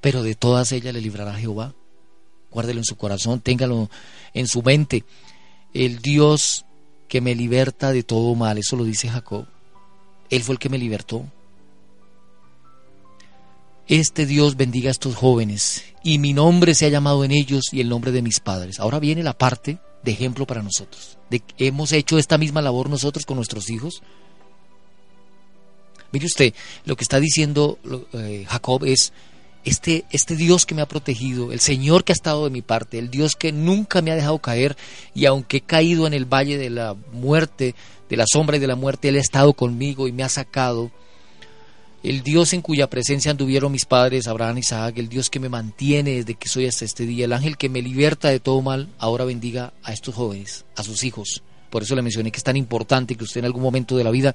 [0.00, 1.74] pero de todas ellas le librará Jehová
[2.50, 3.90] guárdelo en su corazón, téngalo
[4.34, 5.04] en su mente.
[5.74, 6.64] El Dios
[7.08, 9.46] que me liberta de todo mal, eso lo dice Jacob.
[10.30, 11.26] Él fue el que me libertó.
[13.86, 17.80] Este Dios bendiga a estos jóvenes y mi nombre se ha llamado en ellos y
[17.80, 18.80] el nombre de mis padres.
[18.80, 21.16] Ahora viene la parte de ejemplo para nosotros.
[21.30, 24.02] De hemos hecho esta misma labor nosotros con nuestros hijos.
[26.12, 26.54] Mire usted,
[26.84, 27.78] lo que está diciendo
[28.12, 29.12] eh, Jacob es,
[29.68, 32.98] este, este Dios que me ha protegido, el Señor que ha estado de mi parte,
[32.98, 34.76] el Dios que nunca me ha dejado caer
[35.14, 37.74] y aunque he caído en el valle de la muerte,
[38.08, 40.90] de la sombra y de la muerte, Él ha estado conmigo y me ha sacado.
[42.02, 45.48] El Dios en cuya presencia anduvieron mis padres, Abraham y Isaac, el Dios que me
[45.48, 48.88] mantiene desde que soy hasta este día, el ángel que me liberta de todo mal,
[48.98, 51.42] ahora bendiga a estos jóvenes, a sus hijos.
[51.68, 54.10] Por eso le mencioné que es tan importante que usted en algún momento de la
[54.10, 54.34] vida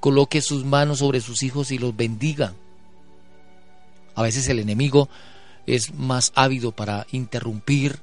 [0.00, 2.54] coloque sus manos sobre sus hijos y los bendiga,
[4.18, 5.08] a veces el enemigo
[5.64, 8.00] es más ávido para interrumpir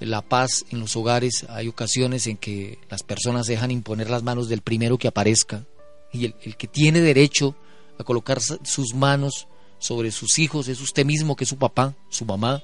[0.00, 1.46] la paz en los hogares.
[1.48, 5.64] Hay ocasiones en que las personas dejan imponer las manos del primero que aparezca.
[6.12, 7.54] Y el, que tiene derecho
[8.00, 9.46] a colocar sus manos
[9.78, 12.60] sobre sus hijos es usted mismo, que es su papá, su mamá.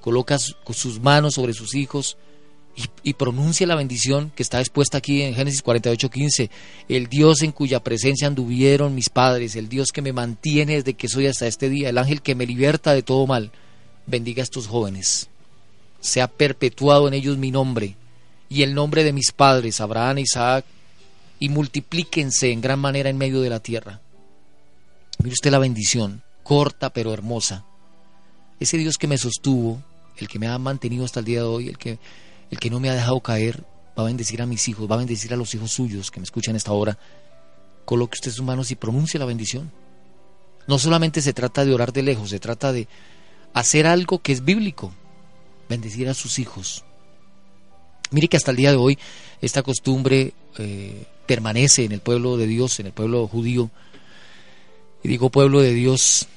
[0.00, 2.16] Coloca sus manos sobre sus hijos
[3.04, 6.50] y, pronuncia la bendición que está expuesta aquí en Génesis 48:15.
[6.88, 11.08] El Dios en cuya presencia anduvieron mis padres, el Dios que me mantiene desde que
[11.08, 13.52] soy hasta este día, el ángel que me liberta de todo mal,
[14.06, 15.28] bendiga a estos jóvenes.
[16.00, 17.96] Sea perpetuado en ellos mi nombre
[18.48, 20.64] y el nombre de mis padres, Abraham Isaac,
[21.38, 24.00] y multiplíquense en gran manera en medio de la tierra.
[25.18, 27.64] Mire usted la bendición, corta pero hermosa.
[28.58, 29.82] Ese Dios que me sostuvo,
[30.16, 31.98] el que me ha mantenido hasta el día de hoy, el que
[32.50, 33.64] el que no me ha dejado caer
[33.98, 36.24] va a bendecir a mis hijos, va a bendecir a los hijos suyos que me
[36.24, 36.98] escuchan esta hora.
[37.84, 39.70] Coloque usted sus manos y pronuncie la bendición.
[40.66, 42.88] No solamente se trata de orar de lejos, se trata de
[43.52, 44.92] hacer algo que es bíblico,
[45.68, 46.84] bendecir a sus hijos.
[48.10, 48.98] Mire que hasta el día de hoy
[49.40, 53.70] esta costumbre eh, permanece en el pueblo de Dios, en el pueblo judío.
[55.02, 56.28] Y digo pueblo de Dios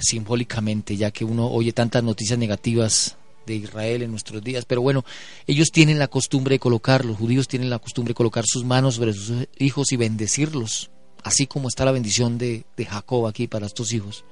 [0.00, 3.16] simbólicamente, ya que uno oye tantas noticias negativas
[3.46, 4.64] de Israel en nuestros días.
[4.64, 5.04] Pero bueno,
[5.46, 8.96] ellos tienen la costumbre de colocar, los judíos tienen la costumbre de colocar sus manos
[8.96, 10.90] sobre sus hijos y bendecirlos,
[11.22, 14.24] así como está la bendición de, de Jacob aquí para estos hijos.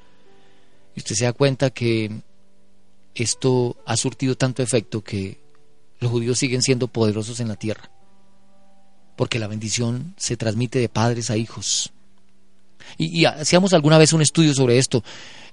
[0.94, 2.22] Y usted se da cuenta que
[3.14, 5.38] esto ha surtido tanto efecto que
[6.00, 7.90] los judíos siguen siendo poderosos en la tierra,
[9.16, 11.92] porque la bendición se transmite de padres a hijos.
[12.98, 15.02] Y, hacíamos alguna vez un estudio sobre esto,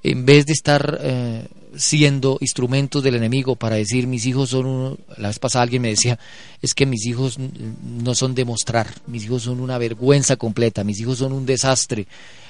[0.04, 1.00] en vez de estar...
[1.02, 5.82] Eh, siendo instrumentos del enemigo para decir mis hijos son uno, la vez pasada alguien
[5.82, 6.20] me decía
[6.62, 11.00] es que mis hijos no son de mostrar mis hijos son una vergüenza completa mis
[11.00, 12.08] hijos son un desastre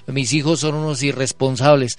[0.07, 1.97] mis hijos son unos irresponsables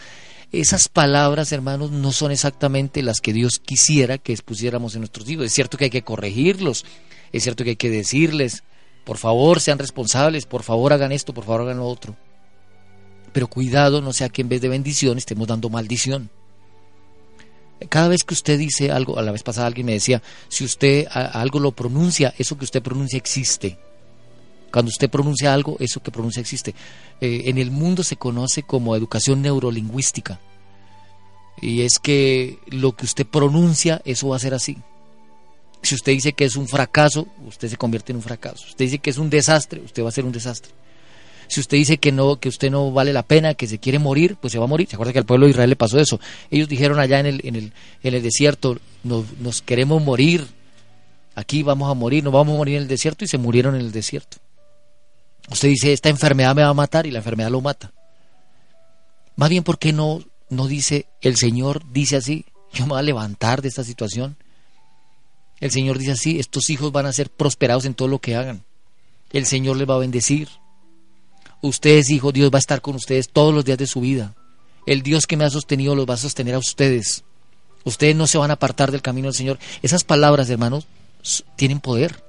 [0.50, 5.46] esas palabras hermanos no son exactamente las que Dios quisiera que expusiéramos en nuestros hijos.
[5.46, 6.84] Es cierto que hay que corregirlos
[7.32, 8.62] es cierto que hay que decirles
[9.04, 12.16] por favor sean responsables por favor hagan esto por favor hagan lo otro
[13.32, 16.30] pero cuidado no sea que en vez de bendición estemos dando maldición.
[17.88, 21.06] Cada vez que usted dice algo, a la vez pasada alguien me decía, si usted
[21.10, 23.78] algo lo pronuncia, eso que usted pronuncia existe.
[24.70, 26.74] Cuando usted pronuncia algo, eso que pronuncia existe.
[27.20, 30.38] Eh, en el mundo se conoce como educación neurolingüística.
[31.60, 34.78] Y es que lo que usted pronuncia, eso va a ser así.
[35.82, 38.66] Si usted dice que es un fracaso, usted se convierte en un fracaso.
[38.68, 40.72] Usted dice que es un desastre, usted va a ser un desastre.
[41.50, 44.36] Si usted dice que no, que usted no vale la pena, que se quiere morir,
[44.40, 44.88] pues se va a morir.
[44.88, 46.20] ¿Se acuerda que al pueblo de Israel le pasó eso?
[46.48, 47.72] Ellos dijeron allá en el, en el,
[48.04, 50.46] el desierto, nos, nos queremos morir,
[51.34, 53.80] aquí vamos a morir, nos vamos a morir en el desierto y se murieron en
[53.80, 54.36] el desierto.
[55.50, 57.92] Usted dice, esta enfermedad me va a matar y la enfermedad lo mata.
[59.34, 63.02] Más bien, ¿por qué no, no dice, el Señor dice así, yo me voy a
[63.02, 64.36] levantar de esta situación?
[65.58, 68.62] El Señor dice así, estos hijos van a ser prosperados en todo lo que hagan.
[69.32, 70.48] El Señor les va a bendecir.
[71.62, 74.34] Ustedes, hijos, Dios va a estar con ustedes todos los días de su vida.
[74.86, 77.24] El Dios que me ha sostenido los va a sostener a ustedes.
[77.84, 79.58] Ustedes no se van a apartar del camino del Señor.
[79.82, 80.86] Esas palabras, hermanos,
[81.56, 82.22] tienen poder.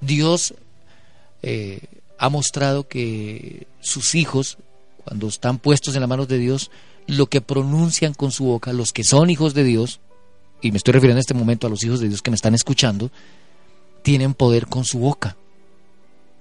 [0.00, 0.54] Dios
[1.42, 1.80] eh,
[2.18, 4.58] ha mostrado que sus hijos,
[5.04, 6.70] cuando están puestos en las manos de Dios,
[7.06, 10.00] lo que pronuncian con su boca, los que son hijos de Dios,
[10.60, 12.54] y me estoy refiriendo en este momento a los hijos de Dios que me están
[12.54, 13.10] escuchando,
[14.02, 15.36] tienen poder con su boca.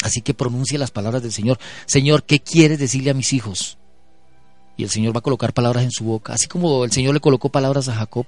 [0.05, 1.57] Así que pronuncie las palabras del Señor.
[1.87, 3.79] Señor, ¿qué quieres decirle a mis hijos?
[4.77, 7.19] Y el Señor va a colocar palabras en su boca, así como el Señor le
[7.19, 8.27] colocó palabras a Jacob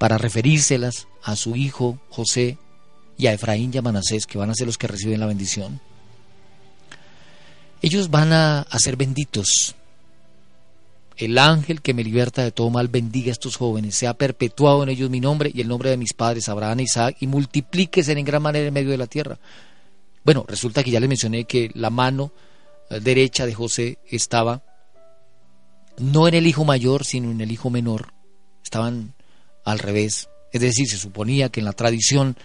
[0.00, 2.56] para referírselas a su hijo José
[3.18, 5.78] y a Efraín y a Manasés, que van a ser los que reciben la bendición.
[7.82, 9.74] Ellos van a, ser benditos.
[11.18, 14.88] El ángel que me liberta de todo mal bendiga a estos jóvenes, sea perpetuado en
[14.88, 18.24] ellos mi nombre y el nombre de mis padres Abraham e Isaac, y multiplíquese en
[18.24, 19.38] gran manera en medio de la tierra.
[20.24, 22.32] Bueno, resulta que ya les mencioné que la mano
[22.90, 24.62] eh, derecha de José estaba
[25.98, 28.14] no en el hijo mayor, sino en el hijo menor.
[28.62, 29.14] Estaban
[29.64, 30.28] al revés.
[30.52, 32.36] Es decir, se suponía que en la tradición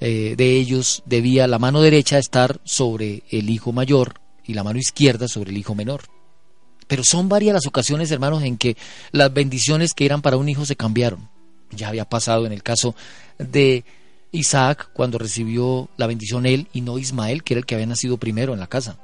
[0.00, 4.78] eh, de ellos debía la mano derecha estar sobre el hijo mayor y la mano
[4.78, 6.02] izquierda sobre el hijo menor.
[6.86, 8.76] Pero son varias las ocasiones, hermanos, en que
[9.12, 11.30] las bendiciones que eran para un hijo se cambiaron.
[11.70, 12.94] Ya había pasado en el caso
[13.38, 13.84] de
[14.34, 18.18] Isaac cuando recibió la bendición él y no Ismael, que era el que había nacido
[18.18, 18.98] primero en la casa.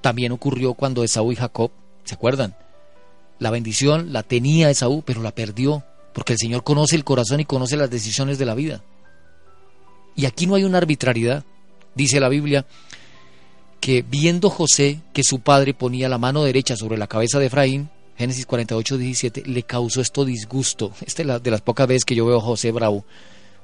[0.00, 1.70] También ocurrió cuando Esaú y Jacob,
[2.04, 2.56] ¿se acuerdan?
[3.38, 7.44] La bendición la tenía Esaú, pero la perdió, porque el Señor conoce el corazón y
[7.44, 8.82] conoce las decisiones de la vida.
[10.16, 11.44] Y aquí no hay una arbitrariedad.
[11.94, 12.66] Dice la Biblia
[13.80, 17.90] que viendo José que su padre ponía la mano derecha sobre la cabeza de Efraín,
[18.16, 20.92] Génesis 48, 17, le causó esto disgusto.
[21.04, 23.04] Esta es de las pocas veces que yo veo a José bravo.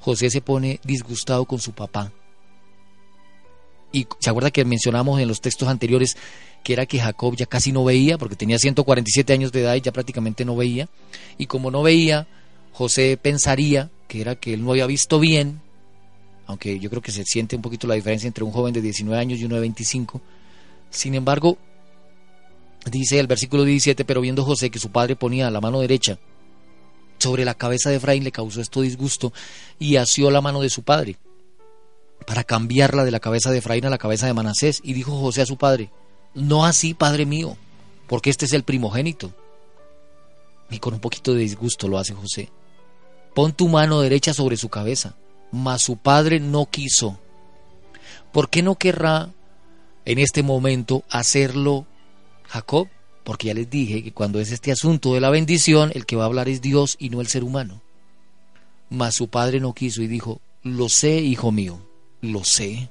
[0.01, 2.11] José se pone disgustado con su papá.
[3.91, 6.15] Y se acuerda que mencionamos en los textos anteriores
[6.63, 9.81] que era que Jacob ya casi no veía, porque tenía 147 años de edad y
[9.81, 10.89] ya prácticamente no veía.
[11.37, 12.27] Y como no veía,
[12.73, 15.61] José pensaría que era que él no había visto bien,
[16.47, 19.19] aunque yo creo que se siente un poquito la diferencia entre un joven de 19
[19.19, 20.21] años y uno de 25.
[20.89, 21.57] Sin embargo,
[22.89, 26.19] dice el versículo 17, pero viendo José que su padre ponía la mano derecha
[27.19, 29.33] sobre la cabeza de Efraín le causó esto disgusto
[29.77, 31.17] y asió la mano de su padre
[32.25, 34.81] para cambiarla de la cabeza de Efraín a la cabeza de Manasés.
[34.83, 35.89] Y dijo José a su padre,
[36.33, 37.57] no así, padre mío,
[38.07, 39.33] porque este es el primogénito.
[40.69, 42.51] Y con un poquito de disgusto lo hace José.
[43.33, 45.15] Pon tu mano derecha sobre su cabeza.
[45.51, 47.17] Mas su padre no quiso.
[48.31, 49.31] ¿Por qué no querrá
[50.05, 51.87] en este momento hacerlo
[52.47, 52.87] Jacob?
[53.23, 56.23] Porque ya les dije que cuando es este asunto de la bendición, el que va
[56.23, 57.81] a hablar es Dios y no el ser humano.
[58.89, 61.79] Mas su padre no quiso y dijo, lo sé, hijo mío,
[62.21, 62.89] lo sé.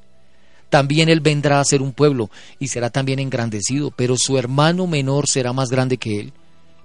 [0.70, 5.28] También él vendrá a ser un pueblo y será también engrandecido, pero su hermano menor
[5.28, 6.32] será más grande que él,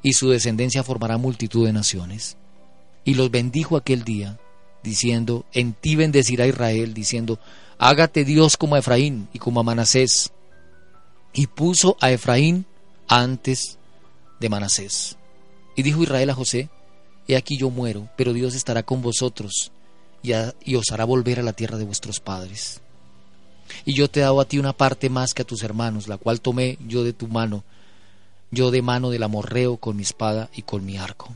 [0.02, 2.38] y su descendencia formará multitud de naciones.
[3.06, 4.40] Y los bendijo aquel día,
[4.84, 7.40] diciendo, en ti bendecirá Israel, diciendo,
[7.78, 10.32] hágate Dios como a Efraín y como a Manasés.
[11.34, 12.66] Y puso a Efraín
[13.08, 13.78] antes
[14.40, 15.18] de Manasés.
[15.76, 16.70] Y dijo Israel a José,
[17.28, 19.72] He aquí yo muero, pero Dios estará con vosotros
[20.22, 22.82] y, os hará volver a la tierra de vuestros padres.
[23.86, 26.18] Y yo te he dado a ti una parte más que a tus hermanos, la
[26.18, 27.64] cual tomé yo de tu mano,
[28.52, 31.34] yo de mano del amorreo con mi espada y con mi arco.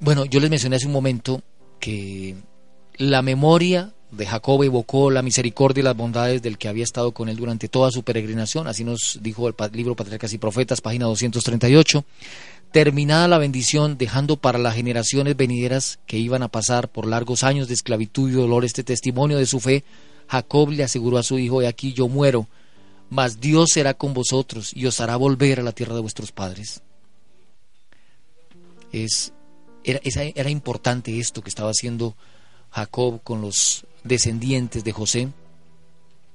[0.00, 1.42] Bueno, yo les mencioné hace un momento
[1.80, 2.36] que
[2.96, 7.28] la memoria de Jacob evocó la misericordia y las bondades del que había estado con
[7.28, 12.04] él durante toda su peregrinación, así nos dijo el libro Patriarcas y Profetas, página 238.
[12.72, 17.68] Terminada la bendición, dejando para las generaciones venideras que iban a pasar por largos años
[17.68, 19.84] de esclavitud y dolor este testimonio de su fe,
[20.28, 22.46] Jacob le aseguró a su hijo, he aquí yo muero,
[23.08, 26.82] mas Dios será con vosotros y os hará volver a la tierra de vuestros padres.
[28.92, 29.32] Es,
[29.84, 30.00] era,
[30.34, 32.14] era importante esto que estaba haciendo
[32.70, 35.28] Jacob con los descendientes de José.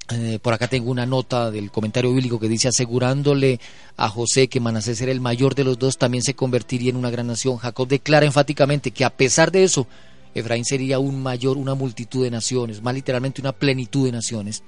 [0.09, 3.59] Eh, por acá tengo una nota del comentario bíblico que dice asegurándole
[3.95, 7.09] a José que Manasés era el mayor de los dos, también se convertiría en una
[7.09, 7.57] gran nación.
[7.57, 9.87] Jacob declara enfáticamente que a pesar de eso,
[10.35, 14.63] Efraín sería un mayor, una multitud de naciones, más literalmente una plenitud de naciones.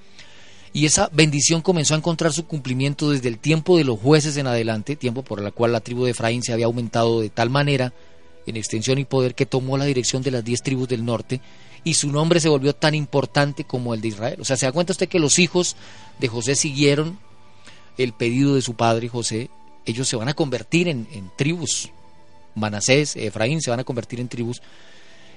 [0.72, 4.46] Y esa bendición comenzó a encontrar su cumplimiento desde el tiempo de los jueces en
[4.46, 7.92] adelante, tiempo por el cual la tribu de Efraín se había aumentado de tal manera
[8.46, 11.40] en extensión y poder que tomó la dirección de las diez tribus del norte
[11.86, 14.40] y su nombre se volvió tan importante como el de Israel.
[14.40, 15.76] O sea, se da cuenta usted que los hijos
[16.18, 17.16] de José siguieron
[17.96, 19.50] el pedido de su padre José,
[19.84, 21.06] ellos se van a convertir en,
[21.36, 21.92] tribus.
[22.56, 24.62] Manasés, Efraín se van a convertir en tribus.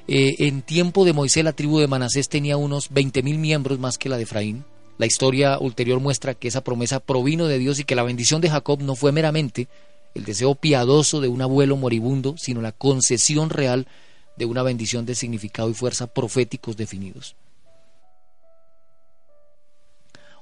[0.07, 4.09] Eh, en tiempo de Moisés la tribu de Manasés tenía unos 20.000 miembros más que
[4.09, 4.65] la de Efraín.
[4.97, 8.49] La historia ulterior muestra que esa promesa provino de Dios y que la bendición de
[8.49, 9.67] Jacob no fue meramente
[10.15, 14.08] el deseo piadoso de un abuelo moribundo, sino la concesión real de
[14.45, 17.35] una bendición de significado y fuerza proféticos definidos.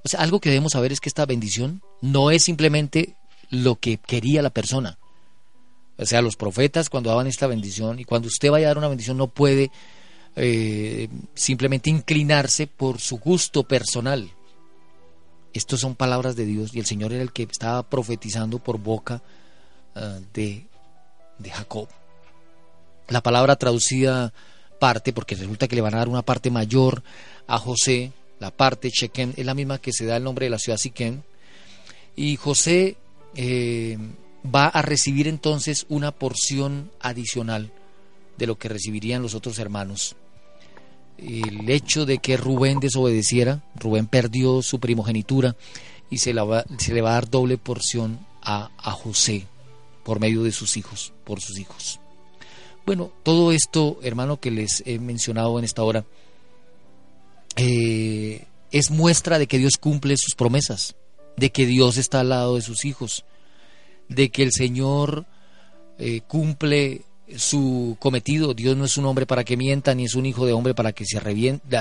[0.03, 3.15] O sea, algo que debemos saber es que esta bendición no es simplemente
[3.49, 4.97] lo que quería la persona.
[5.97, 8.87] O sea, los profetas cuando daban esta bendición y cuando usted vaya a dar una
[8.87, 9.71] bendición no puede
[10.35, 14.29] eh, simplemente inclinarse por su gusto personal.
[15.53, 19.23] Estas son palabras de Dios y el Señor era el que estaba profetizando por boca
[19.95, 20.67] eh, de,
[21.39, 21.89] de Jacob
[23.09, 24.33] la palabra traducida
[24.79, 27.03] parte, porque resulta que le van a dar una parte mayor
[27.47, 30.59] a José, la parte Chequem es la misma que se da el nombre de la
[30.59, 31.21] ciudad Siquem,
[32.15, 32.97] y José
[33.35, 33.97] eh,
[34.43, 37.71] va a recibir entonces una porción adicional
[38.37, 40.15] de lo que recibirían los otros hermanos.
[41.17, 45.55] El hecho de que Rubén desobedeciera, Rubén perdió su primogenitura
[46.11, 46.33] y se,
[46.77, 49.47] se le va a dar doble porción a, a José
[50.03, 51.99] por medio de sus hijos, por sus hijos.
[52.87, 56.05] Bueno, todo esto, hermano, que les he mencionado en esta hora,
[57.57, 60.95] eh, es muestra de que Dios cumple sus promesas,
[61.35, 63.25] de que Dios está al lado de sus hijos,
[64.07, 65.25] de que el Señor
[65.99, 67.01] eh, cumple
[67.35, 68.53] su cometido.
[68.53, 70.93] Dios no es un hombre para que mienta, ni es un hijo de hombre para
[70.93, 71.19] que se,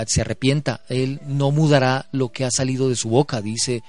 [0.07, 0.81] se arrepienta.
[0.89, 3.85] Él no mudará lo que ha salido de su boca, dice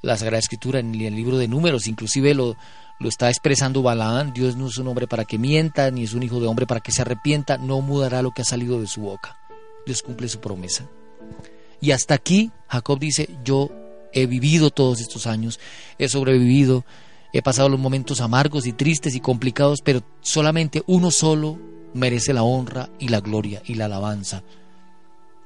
[0.00, 1.88] la Sagrada Escritura en el libro de Números.
[1.88, 2.56] Inclusive lo,
[3.02, 6.22] lo está expresando Balaán, Dios no es un hombre para que mienta, ni es un
[6.22, 9.00] hijo de hombre para que se arrepienta, no mudará lo que ha salido de su
[9.00, 9.36] boca.
[9.84, 10.88] Dios cumple su promesa.
[11.80, 13.70] Y hasta aquí Jacob dice, yo
[14.12, 15.58] he vivido todos estos años,
[15.98, 16.84] he sobrevivido,
[17.32, 21.58] he pasado los momentos amargos y tristes y complicados, pero solamente uno solo
[21.94, 24.44] merece la honra y la gloria y la alabanza.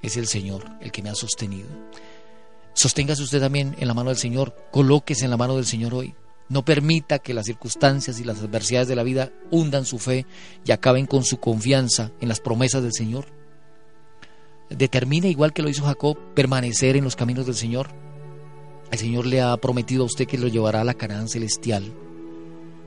[0.02, 1.68] Es el Señor el que me ha sostenido.
[2.74, 6.14] Sosténgase usted también en la mano del Señor, colóquese en la mano del Señor hoy.
[6.48, 10.26] No permita que las circunstancias y las adversidades de la vida hundan su fe
[10.64, 13.26] y acaben con su confianza en las promesas del Señor.
[14.70, 17.88] Determine, igual que lo hizo Jacob, permanecer en los caminos del Señor.
[18.90, 21.92] El Señor le ha prometido a usted que lo llevará a la Canaán celestial.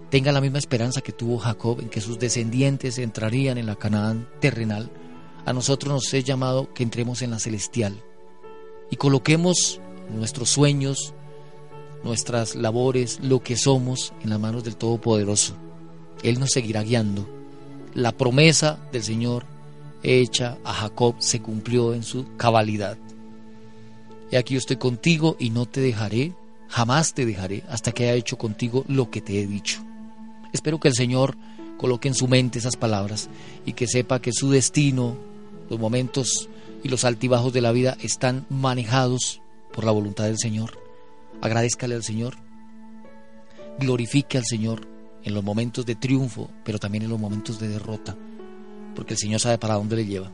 [0.10, 4.28] Tenga la misma esperanza que tuvo Jacob en que sus descendientes entrarían en la Canaán
[4.40, 4.90] terrenal.
[5.46, 8.02] A nosotros nos es llamado que entremos en la celestial
[8.90, 9.80] y coloquemos
[10.10, 11.14] nuestros sueños,
[12.04, 15.56] nuestras labores, lo que somos en las manos del Todopoderoso.
[16.24, 17.28] Él nos seguirá guiando.
[17.94, 19.46] La promesa del Señor
[20.04, 22.98] hecha a Jacob se cumplió en su cabalidad.
[24.32, 26.34] He aquí yo estoy contigo y no te dejaré,
[26.68, 29.82] jamás te dejaré hasta que haya hecho contigo lo que te he dicho.
[30.54, 31.36] Espero que el Señor
[31.78, 33.30] coloque en su mente esas palabras
[33.66, 35.16] y que sepa que su destino,
[35.70, 36.50] los momentos
[36.84, 39.42] y los altibajos de la vida están manejados
[39.74, 40.89] por la voluntad del Señor
[41.42, 42.36] Agradezcale al Señor.
[43.80, 44.88] Glorifique al Señor
[45.24, 48.18] en los momentos de triunfo, pero también en los momentos de derrota,
[48.96, 50.32] porque el Señor sabe para dónde le lleva.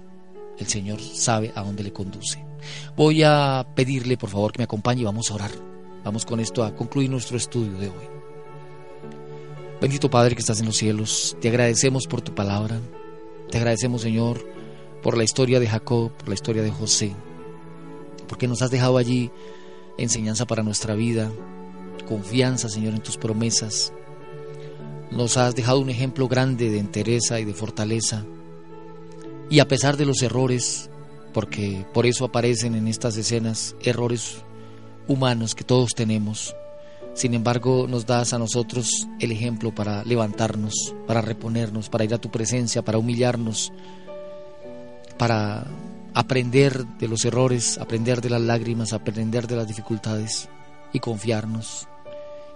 [0.58, 2.44] El Señor sabe a dónde le conduce.
[2.96, 5.52] Voy a pedirle, por favor, que me acompañe y vamos a orar.
[6.04, 8.06] Vamos con esto a concluir nuestro estudio de hoy.
[9.82, 12.80] Bendito Padre que estás en los cielos, te agradecemos por tu palabra.
[13.52, 14.44] Te agradecemos, Señor,
[15.04, 17.14] por la historia de Jacob, por la historia de José,
[18.28, 19.30] porque nos has dejado allí
[19.98, 21.32] enseñanza para nuestra vida,
[22.08, 23.94] confianza, Señor, en tus promesas.
[25.12, 28.26] nos has dejado un ejemplo grande de entereza y de fortaleza.
[29.50, 30.90] Y a pesar de los errores,
[31.34, 34.38] porque por eso aparecen en estas escenas errores
[35.08, 36.56] humanos que todos tenemos,
[37.14, 38.90] sin embargo nos das a nosotros
[39.20, 43.72] el ejemplo para levantarnos, para reponernos, para ir a tu presencia, para humillarnos,
[45.18, 45.66] para
[46.16, 50.50] aprender de los errores, aprender de las lágrimas, aprender de las dificultades
[50.94, 51.88] y confiarnos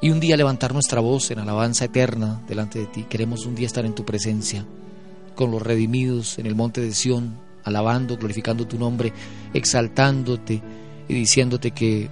[0.02, 3.04] y un día levantar nuestra voz en alabanza eterna delante de ti.
[3.04, 4.66] Queremos un día estar en tu presencia,
[5.36, 9.12] con los redimidos en el monte de Sión, alabando, glorificando tu nombre,
[9.54, 10.62] exaltándote
[11.08, 12.10] y diciéndote que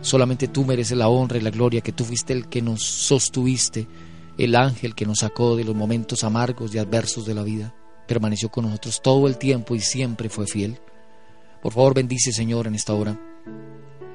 [0.00, 3.86] solamente tú mereces la honra y la gloria, que tú fuiste el que nos sostuviste,
[4.38, 7.74] el ángel que nos sacó de los momentos amargos y adversos de la vida.
[8.06, 10.78] Permaneció con nosotros todo el tiempo y siempre fue fiel.
[11.62, 13.18] Por favor, bendice, Señor, en esta hora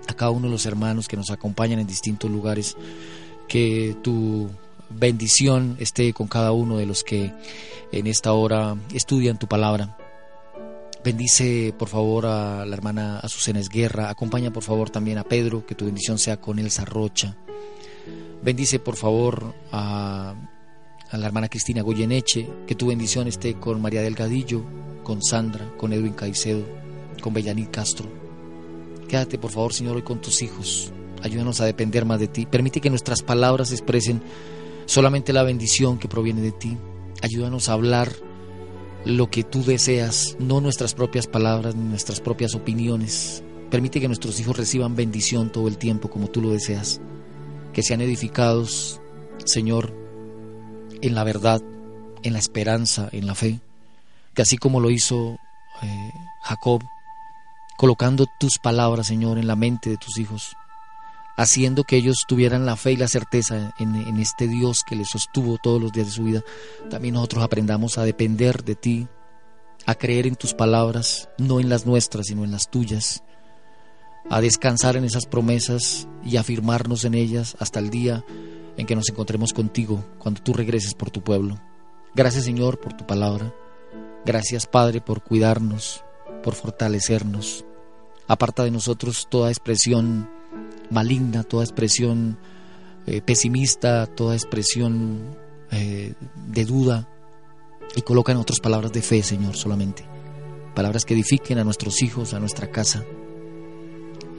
[0.08, 2.76] a cada uno de los hermanos que nos acompañan en distintos lugares,
[3.48, 4.50] que tu
[4.90, 7.34] bendición esté con cada uno de los que
[7.92, 9.98] en esta hora estudian tu palabra.
[11.04, 15.76] Bendice por favor a la hermana Azucena Guerra, acompaña por favor también a Pedro, que
[15.76, 17.36] tu bendición sea con Elsa Rocha.
[18.44, 20.36] Bendice por favor a,
[21.12, 24.64] a la hermana Cristina Goyeneche, que tu bendición esté con María Delgadillo,
[25.04, 26.64] con Sandra, con Edwin Caicedo,
[27.22, 28.10] con Bellanit Castro.
[29.10, 30.94] Quédate, por favor, Señor, hoy con tus hijos.
[31.22, 32.46] Ayúdanos a depender más de ti.
[32.46, 34.22] Permite que nuestras palabras expresen
[34.86, 36.78] solamente la bendición que proviene de ti.
[37.22, 38.14] Ayúdanos a hablar
[39.04, 43.44] lo que tú deseas, no nuestras propias palabras ni nuestras propias opiniones.
[43.70, 47.02] Permite que nuestros hijos reciban bendición todo el tiempo como tú lo deseas.
[47.74, 49.02] Que sean edificados,
[49.46, 50.01] Señor,
[51.02, 51.62] en la verdad,
[52.24, 53.60] en la esperanza, en la fe.
[54.34, 55.38] Que así como lo hizo
[55.82, 56.12] eh,
[56.44, 56.82] Jacob,
[57.78, 60.56] colocando tus palabras, Señor, en la mente de tus hijos,
[61.38, 65.58] haciendo que ellos tuvieran la fe y la certeza en, este Dios que les sostuvo
[65.58, 66.42] todos los días de su vida.
[66.90, 69.08] También nosotros aprendamos a depender de ti,
[69.86, 73.24] a creer en tus palabras, no en las nuestras, sino en las tuyas,
[74.30, 78.24] a descansar en esas promesas y afirmarnos en ellas hasta el día
[78.82, 81.62] en que nos encontremos contigo, cuando tú regreses por tu pueblo.
[82.14, 83.54] Gracias Señor por tu palabra.
[84.26, 86.04] Gracias Padre por cuidarnos,
[86.44, 87.66] por fortalecernos
[88.32, 90.30] aparta de nosotros toda expresión
[90.90, 92.38] maligna, toda expresión
[93.06, 95.38] eh, pesimista, toda expresión
[95.70, 96.14] eh,
[96.48, 97.10] de duda
[97.94, 100.06] y coloca en otras palabras de fe, Señor, solamente.
[100.74, 103.04] Palabras que edifiquen a nuestros hijos, a nuestra casa.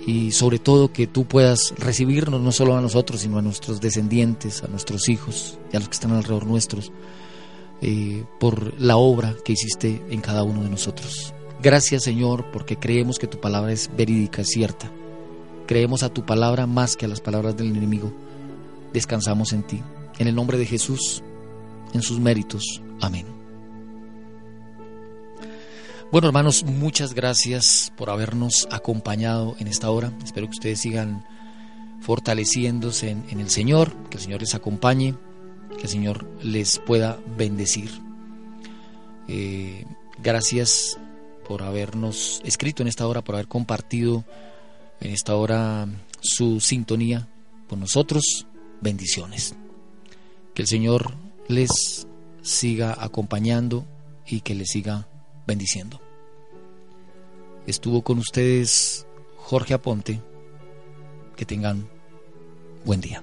[0.04, 4.64] Y sobre todo que tú puedas recibirnos no solo a nosotros, sino a nuestros descendientes,
[4.64, 6.90] a nuestros hijos y a los que están alrededor nuestros,
[7.80, 11.32] eh, por la obra que hiciste en cada uno de nosotros.
[11.62, 14.90] Gracias Señor porque creemos que tu palabra es verídica, es cierta.
[15.66, 18.12] Creemos a tu palabra más que a las palabras del enemigo.
[18.92, 19.80] Descansamos en ti.
[20.18, 21.22] En el nombre de Jesús,
[21.94, 22.82] en sus méritos.
[23.00, 23.41] Amén.
[26.12, 30.12] Bueno hermanos, muchas gracias por habernos acompañado en esta hora.
[30.22, 31.24] Espero que ustedes sigan
[32.02, 35.14] fortaleciéndose en, el Señor, que el Señor les acompañe,
[35.70, 37.90] que el Señor les pueda bendecir.
[39.26, 39.86] Eh,
[40.22, 40.98] gracias
[41.48, 44.22] por habernos escrito en esta hora, por haber compartido
[45.00, 45.88] en esta hora
[46.20, 47.26] su sintonía
[47.70, 48.46] con nosotros.
[48.82, 49.54] Bendiciones.
[50.52, 51.14] Que el Señor
[51.48, 52.06] les
[52.42, 53.86] siga acompañando
[54.26, 55.08] y que les siga
[55.46, 56.01] bendiciendo.
[57.66, 59.06] Estuvo con ustedes
[59.36, 60.20] Jorge Aponte.
[61.36, 61.88] Que tengan
[62.84, 63.22] buen día.